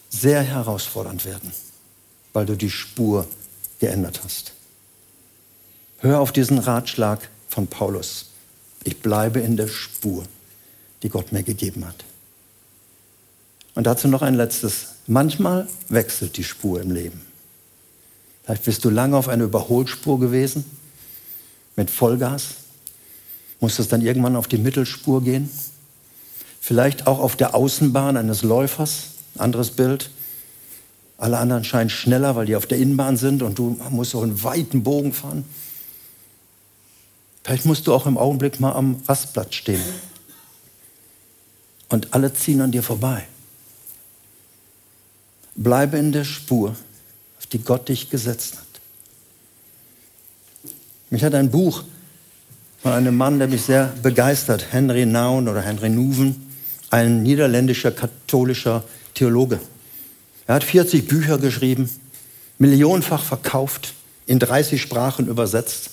sehr 0.10 0.42
herausfordernd 0.42 1.26
werden, 1.26 1.52
weil 2.34 2.46
du 2.46 2.56
die 2.56 2.70
Spur 2.70 3.28
geändert 3.80 4.22
hast. 4.24 4.54
Hör 6.00 6.20
auf 6.20 6.32
diesen 6.32 6.60
Ratschlag 6.60 7.30
von 7.50 7.68
Paulus. 7.68 8.28
Ich 8.84 9.00
bleibe 9.00 9.40
in 9.40 9.58
der 9.58 9.68
Spur, 9.68 10.26
die 11.04 11.10
Gott 11.10 11.32
mir 11.32 11.44
gegeben 11.44 11.86
hat. 11.86 12.06
Und 13.76 13.86
dazu 13.86 14.08
noch 14.08 14.22
ein 14.22 14.36
letztes. 14.36 14.96
Manchmal 15.08 15.68
wechselt 15.90 16.38
die 16.38 16.44
Spur 16.44 16.82
im 16.82 16.92
Leben. 16.92 17.22
Vielleicht 18.44 18.64
bist 18.64 18.86
du 18.86 18.90
lange 18.90 19.18
auf 19.18 19.28
einer 19.28 19.44
Überholspur 19.44 20.20
gewesen 20.20 20.66
mit 21.76 21.92
Vollgas, 21.92 22.56
musstest 23.60 23.92
dann 23.92 24.02
irgendwann 24.02 24.36
auf 24.36 24.48
die 24.48 24.58
Mittelspur 24.58 25.24
gehen. 25.24 25.50
Vielleicht 26.62 27.08
auch 27.08 27.20
auf 27.20 27.36
der 27.36 27.56
Außenbahn 27.56 28.18
eines 28.18 28.44
Läufers, 28.44 29.10
anderes 29.38 29.72
Bild. 29.72 30.10
Alle 31.18 31.40
anderen 31.40 31.64
scheinen 31.64 31.90
schneller, 31.90 32.36
weil 32.36 32.46
die 32.46 32.56
auf 32.56 32.68
der 32.68 32.78
Innenbahn 32.78 33.18
sind 33.18 33.42
und 33.42 33.58
du 33.58 33.80
musst 33.90 34.14
auch 34.14 34.24
einen 34.24 34.44
weiten 34.44 34.84
Bogen 34.84 35.14
fahren. 35.14 35.46
Vielleicht 37.44 37.66
musst 37.66 37.88
du 37.88 37.94
auch 37.94 38.06
im 38.06 38.18
Augenblick 38.18 38.60
mal 38.60 38.74
am 38.74 39.02
Rastplatz 39.08 39.56
stehen. 39.56 39.82
Und 41.90 42.14
alle 42.14 42.34
ziehen 42.34 42.62
an 42.62 42.72
dir 42.72 42.84
vorbei. 42.84 43.26
Bleibe 45.56 45.98
in 45.98 46.12
der 46.12 46.26
Spur, 46.26 46.76
auf 47.40 47.46
die 47.48 47.60
Gott 47.60 47.90
dich 47.90 48.10
gesetzt 48.10 48.58
hat. 48.58 48.68
Mich 51.10 51.24
hat 51.24 51.34
ein 51.34 51.50
Buch 51.50 51.84
von 52.80 52.92
einem 52.92 53.16
Mann, 53.16 53.40
der 53.40 53.48
mich 53.48 53.64
sehr 53.64 53.94
begeistert, 54.04 54.68
Henry 54.72 55.06
Naun 55.06 55.48
oder 55.48 55.62
Henry 55.62 55.90
Nuven, 55.90 56.52
ein 56.90 57.24
niederländischer 57.24 57.92
katholischer 57.92 58.84
Theologe. 59.14 59.60
Er 60.48 60.56
hat 60.56 60.64
40 60.64 61.08
Bücher 61.08 61.38
geschrieben, 61.38 61.90
millionenfach 62.58 63.24
verkauft, 63.24 63.94
in 64.26 64.40
30 64.40 64.82
Sprachen 64.82 65.28
übersetzt. 65.28 65.92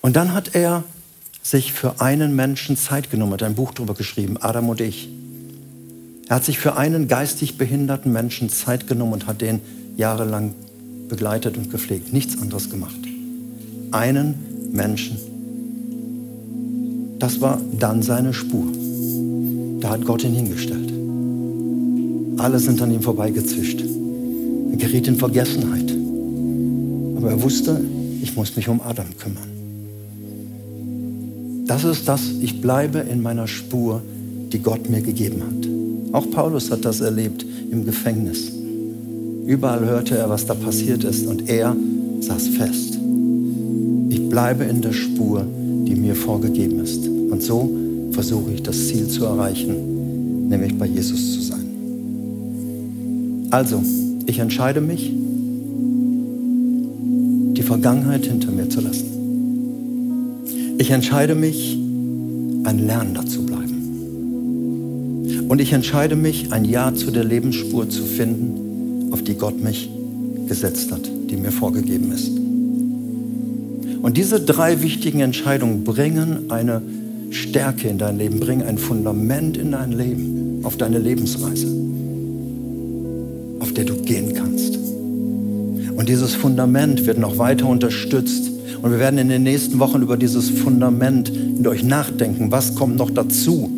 Und 0.00 0.16
dann 0.16 0.34
hat 0.34 0.54
er 0.54 0.84
sich 1.42 1.72
für 1.72 2.00
einen 2.00 2.36
Menschen 2.36 2.76
Zeit 2.76 3.10
genommen, 3.10 3.32
hat 3.32 3.42
ein 3.42 3.54
Buch 3.54 3.72
darüber 3.72 3.94
geschrieben, 3.94 4.36
Adam 4.40 4.68
und 4.68 4.80
ich. 4.80 5.08
Er 6.28 6.36
hat 6.36 6.44
sich 6.44 6.58
für 6.58 6.76
einen 6.76 7.08
geistig 7.08 7.56
behinderten 7.56 8.12
Menschen 8.12 8.50
Zeit 8.50 8.86
genommen 8.86 9.14
und 9.14 9.26
hat 9.26 9.40
den 9.40 9.60
jahrelang 9.96 10.54
begleitet 11.08 11.56
und 11.56 11.70
gepflegt. 11.70 12.12
Nichts 12.12 12.40
anderes 12.40 12.68
gemacht. 12.68 12.98
Einen 13.92 14.70
Menschen. 14.72 15.18
Das 17.18 17.40
war 17.40 17.60
dann 17.72 18.02
seine 18.02 18.34
Spur. 18.34 18.66
Da 19.80 19.90
hat 19.90 20.04
Gott 20.04 20.22
ihn 20.22 20.34
hingestellt. 20.34 20.87
Alle 22.38 22.58
sind 22.58 22.80
an 22.80 22.92
ihm 22.92 23.02
vorbeigezischt. 23.02 23.82
Er 24.70 24.76
geriet 24.76 25.08
in 25.08 25.16
Vergessenheit. 25.16 25.92
Aber 27.16 27.30
er 27.30 27.42
wusste, 27.42 27.80
ich 28.22 28.36
muss 28.36 28.54
mich 28.54 28.68
um 28.68 28.80
Adam 28.80 29.06
kümmern. 29.18 29.48
Das 31.66 31.84
ist 31.84 32.08
das, 32.08 32.22
ich 32.40 32.60
bleibe 32.60 33.00
in 33.00 33.20
meiner 33.20 33.46
Spur, 33.46 34.02
die 34.52 34.60
Gott 34.60 34.88
mir 34.88 35.02
gegeben 35.02 35.42
hat. 35.42 36.14
Auch 36.14 36.30
Paulus 36.30 36.70
hat 36.70 36.84
das 36.84 37.00
erlebt 37.00 37.44
im 37.70 37.84
Gefängnis. 37.84 38.50
Überall 39.46 39.84
hörte 39.84 40.16
er, 40.16 40.30
was 40.30 40.46
da 40.46 40.54
passiert 40.54 41.04
ist 41.04 41.26
und 41.26 41.48
er 41.48 41.76
saß 42.20 42.48
fest. 42.48 42.98
Ich 44.08 44.28
bleibe 44.28 44.64
in 44.64 44.80
der 44.80 44.92
Spur, 44.92 45.44
die 45.86 45.94
mir 45.94 46.14
vorgegeben 46.14 46.80
ist. 46.80 47.06
Und 47.06 47.42
so 47.42 47.70
versuche 48.12 48.52
ich 48.52 48.62
das 48.62 48.88
Ziel 48.88 49.08
zu 49.08 49.24
erreichen, 49.24 50.48
nämlich 50.48 50.76
bei 50.78 50.86
Jesus 50.86 51.34
zu 51.34 51.40
sein. 51.40 51.47
Also, 53.50 53.82
ich 54.26 54.38
entscheide 54.40 54.80
mich, 54.80 55.10
die 57.54 57.62
Vergangenheit 57.62 58.26
hinter 58.26 58.50
mir 58.52 58.68
zu 58.68 58.80
lassen. 58.80 59.06
Ich 60.78 60.90
entscheide 60.90 61.34
mich, 61.34 61.78
ein 62.64 62.86
Lernender 62.86 63.24
zu 63.26 63.44
bleiben. 63.46 63.78
Und 65.48 65.60
ich 65.60 65.72
entscheide 65.72 66.14
mich, 66.14 66.52
ein 66.52 66.64
Ja 66.66 66.94
zu 66.94 67.10
der 67.10 67.24
Lebensspur 67.24 67.88
zu 67.88 68.04
finden, 68.04 69.12
auf 69.12 69.22
die 69.22 69.34
Gott 69.34 69.62
mich 69.62 69.88
gesetzt 70.46 70.92
hat, 70.92 71.10
die 71.30 71.36
mir 71.36 71.50
vorgegeben 71.50 72.12
ist. 72.12 72.28
Und 74.02 74.16
diese 74.16 74.40
drei 74.40 74.82
wichtigen 74.82 75.20
Entscheidungen 75.20 75.84
bringen 75.84 76.50
eine 76.50 76.82
Stärke 77.30 77.88
in 77.88 77.98
dein 77.98 78.18
Leben, 78.18 78.40
bringen 78.40 78.62
ein 78.62 78.78
Fundament 78.78 79.56
in 79.56 79.72
dein 79.72 79.92
Leben, 79.92 80.60
auf 80.64 80.76
deine 80.76 80.98
Lebensreise, 80.98 81.66
der 83.78 83.86
du 83.86 83.94
gehen 84.02 84.34
kannst. 84.34 84.76
Und 84.76 86.06
dieses 86.08 86.34
Fundament 86.34 87.06
wird 87.06 87.18
noch 87.18 87.38
weiter 87.38 87.66
unterstützt. 87.66 88.50
Und 88.82 88.90
wir 88.90 88.98
werden 88.98 89.18
in 89.18 89.30
den 89.30 89.42
nächsten 89.42 89.78
Wochen 89.78 90.02
über 90.02 90.18
dieses 90.18 90.50
Fundament 90.50 91.32
mit 91.56 91.66
euch 91.66 91.82
nachdenken. 91.82 92.52
Was 92.52 92.74
kommt 92.74 92.96
noch 92.96 93.10
dazu? 93.10 93.70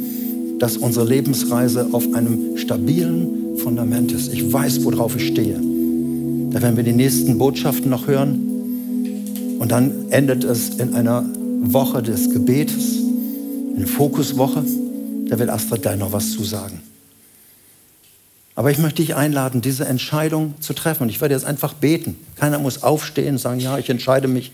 dass 0.60 0.76
unsere 0.76 1.08
Lebensreise 1.08 1.88
auf 1.92 2.12
einem 2.14 2.56
stabilen 2.56 3.56
Fundament 3.56 4.12
ist. 4.12 4.32
Ich 4.32 4.52
weiß, 4.52 4.84
worauf 4.84 5.16
ich 5.16 5.28
stehe. 5.28 5.58
Da 6.50 6.62
werden 6.62 6.76
wir 6.76 6.84
die 6.84 6.92
nächsten 6.92 7.38
Botschaften 7.38 7.90
noch 7.90 8.06
hören. 8.06 9.56
Und 9.58 9.72
dann 9.72 10.10
endet 10.10 10.44
es 10.44 10.68
in 10.78 10.94
einer 10.94 11.24
Woche 11.62 12.02
des 12.02 12.30
Gebetes, 12.30 12.98
eine 13.74 13.86
Fokuswoche. 13.86 14.62
Da 15.28 15.38
wird 15.38 15.48
Astrid 15.48 15.82
gleich 15.82 15.98
noch 15.98 16.12
was 16.12 16.30
zu 16.30 16.44
sagen. 16.44 16.80
Aber 18.54 18.70
ich 18.70 18.78
möchte 18.78 19.02
dich 19.02 19.14
einladen, 19.14 19.60
diese 19.60 19.86
Entscheidung 19.86 20.54
zu 20.60 20.74
treffen. 20.74 21.04
Und 21.04 21.08
ich 21.08 21.20
werde 21.20 21.34
jetzt 21.34 21.44
einfach 21.44 21.72
beten. 21.72 22.16
Keiner 22.36 22.58
muss 22.58 22.82
aufstehen 22.82 23.34
und 23.34 23.38
sagen, 23.38 23.60
ja, 23.60 23.78
ich 23.78 23.88
entscheide 23.88 24.28
mich. 24.28 24.52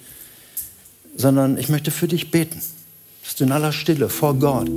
Sondern 1.16 1.56
ich 1.59 1.68
möchte 1.68 1.90
für 1.90 2.06
dich 2.06 2.30
beten, 2.30 2.61
dass 3.24 3.37
du 3.37 3.44
in 3.44 3.52
aller 3.52 3.72
Stille 3.72 4.09
vor 4.09 4.35
Gott 4.35 4.68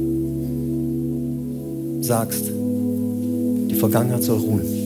sagst, 2.01 2.45
die 2.47 3.75
Vergangenheit 3.75 4.23
soll 4.23 4.39
ruhen. 4.39 4.79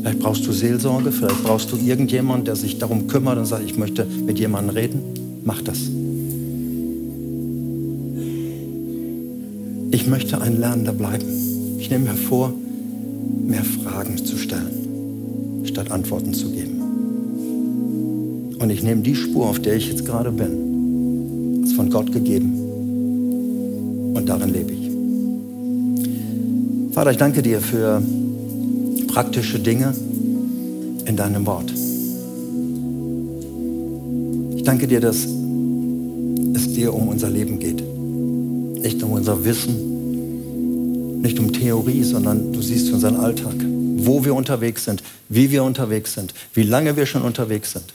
Vielleicht 0.00 0.20
brauchst 0.20 0.46
du 0.46 0.52
Seelsorge, 0.52 1.10
vielleicht 1.12 1.42
brauchst 1.42 1.72
du 1.72 1.76
irgendjemanden, 1.76 2.44
der 2.44 2.56
sich 2.56 2.78
darum 2.78 3.06
kümmert 3.06 3.38
und 3.38 3.46
sagt, 3.46 3.64
ich 3.64 3.76
möchte 3.76 4.04
mit 4.04 4.38
jemandem 4.38 4.76
reden. 4.76 5.02
Mach 5.44 5.60
das. 5.62 5.78
Ich 9.90 10.06
möchte 10.06 10.40
ein 10.40 10.60
Lernender 10.60 10.92
bleiben. 10.92 11.49
Ich 11.80 11.88
nehme 11.90 12.10
mir 12.10 12.16
vor, 12.16 12.52
mehr 13.42 13.64
Fragen 13.64 14.18
zu 14.18 14.36
stellen, 14.36 15.64
statt 15.64 15.90
Antworten 15.90 16.34
zu 16.34 16.50
geben. 16.50 16.82
Und 18.60 18.68
ich 18.68 18.82
nehme 18.82 19.00
die 19.00 19.14
Spur, 19.14 19.46
auf 19.46 19.58
der 19.60 19.76
ich 19.76 19.88
jetzt 19.88 20.04
gerade 20.04 20.30
bin, 20.30 21.62
ist 21.64 21.72
von 21.72 21.88
Gott 21.88 22.12
gegeben. 22.12 22.52
Und 24.14 24.28
darin 24.28 24.52
lebe 24.52 24.72
ich. 24.72 24.90
Vater, 26.94 27.12
ich 27.12 27.16
danke 27.16 27.40
dir 27.40 27.62
für 27.62 28.02
praktische 29.08 29.58
Dinge 29.58 29.94
in 31.06 31.16
deinem 31.16 31.46
Wort. 31.46 31.72
Ich 34.54 34.62
danke 34.64 34.86
dir, 34.86 35.00
dass 35.00 35.26
es 36.54 36.72
dir 36.74 36.92
um 36.92 37.08
unser 37.08 37.30
Leben 37.30 37.58
geht. 37.58 37.82
Nicht 38.82 39.02
um 39.02 39.12
unser 39.12 39.42
Wissen, 39.46 39.89
nicht 41.22 41.38
um 41.38 41.52
Theorie, 41.52 42.02
sondern 42.02 42.52
du 42.52 42.62
siehst 42.62 42.92
unseren 42.92 43.16
Alltag, 43.16 43.54
wo 43.96 44.24
wir 44.24 44.34
unterwegs 44.34 44.84
sind, 44.84 45.02
wie 45.28 45.50
wir 45.50 45.62
unterwegs 45.62 46.14
sind, 46.14 46.34
wie 46.54 46.62
lange 46.62 46.96
wir 46.96 47.06
schon 47.06 47.22
unterwegs 47.22 47.72
sind. 47.72 47.92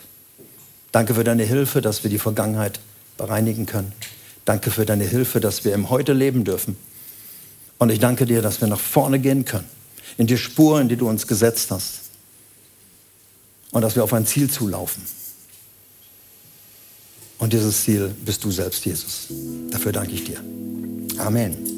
Danke 0.91 1.13
für 1.13 1.23
deine 1.23 1.43
Hilfe, 1.43 1.81
dass 1.81 2.03
wir 2.03 2.09
die 2.09 2.19
Vergangenheit 2.19 2.79
bereinigen 3.17 3.65
können. 3.65 3.91
Danke 4.45 4.71
für 4.71 4.85
deine 4.85 5.03
Hilfe, 5.03 5.39
dass 5.39 5.65
wir 5.65 5.73
im 5.73 5.89
Heute 5.89 6.13
leben 6.13 6.43
dürfen. 6.43 6.77
Und 7.79 7.89
ich 7.89 7.99
danke 7.99 8.25
dir, 8.25 8.41
dass 8.41 8.61
wir 8.61 8.67
nach 8.67 8.79
vorne 8.79 9.19
gehen 9.19 9.43
können, 9.43 9.67
in 10.17 10.27
die 10.27 10.37
Spuren, 10.37 10.87
die 10.87 10.95
du 10.95 11.09
uns 11.09 11.27
gesetzt 11.27 11.71
hast. 11.71 12.01
Und 13.71 13.81
dass 13.81 13.95
wir 13.95 14.03
auf 14.03 14.13
ein 14.13 14.25
Ziel 14.25 14.49
zulaufen. 14.49 15.03
Und 17.39 17.51
dieses 17.51 17.83
Ziel 17.83 18.15
bist 18.23 18.43
du 18.43 18.51
selbst, 18.51 18.85
Jesus. 18.85 19.27
Dafür 19.71 19.91
danke 19.91 20.13
ich 20.13 20.23
dir. 20.23 20.39
Amen. 21.17 21.74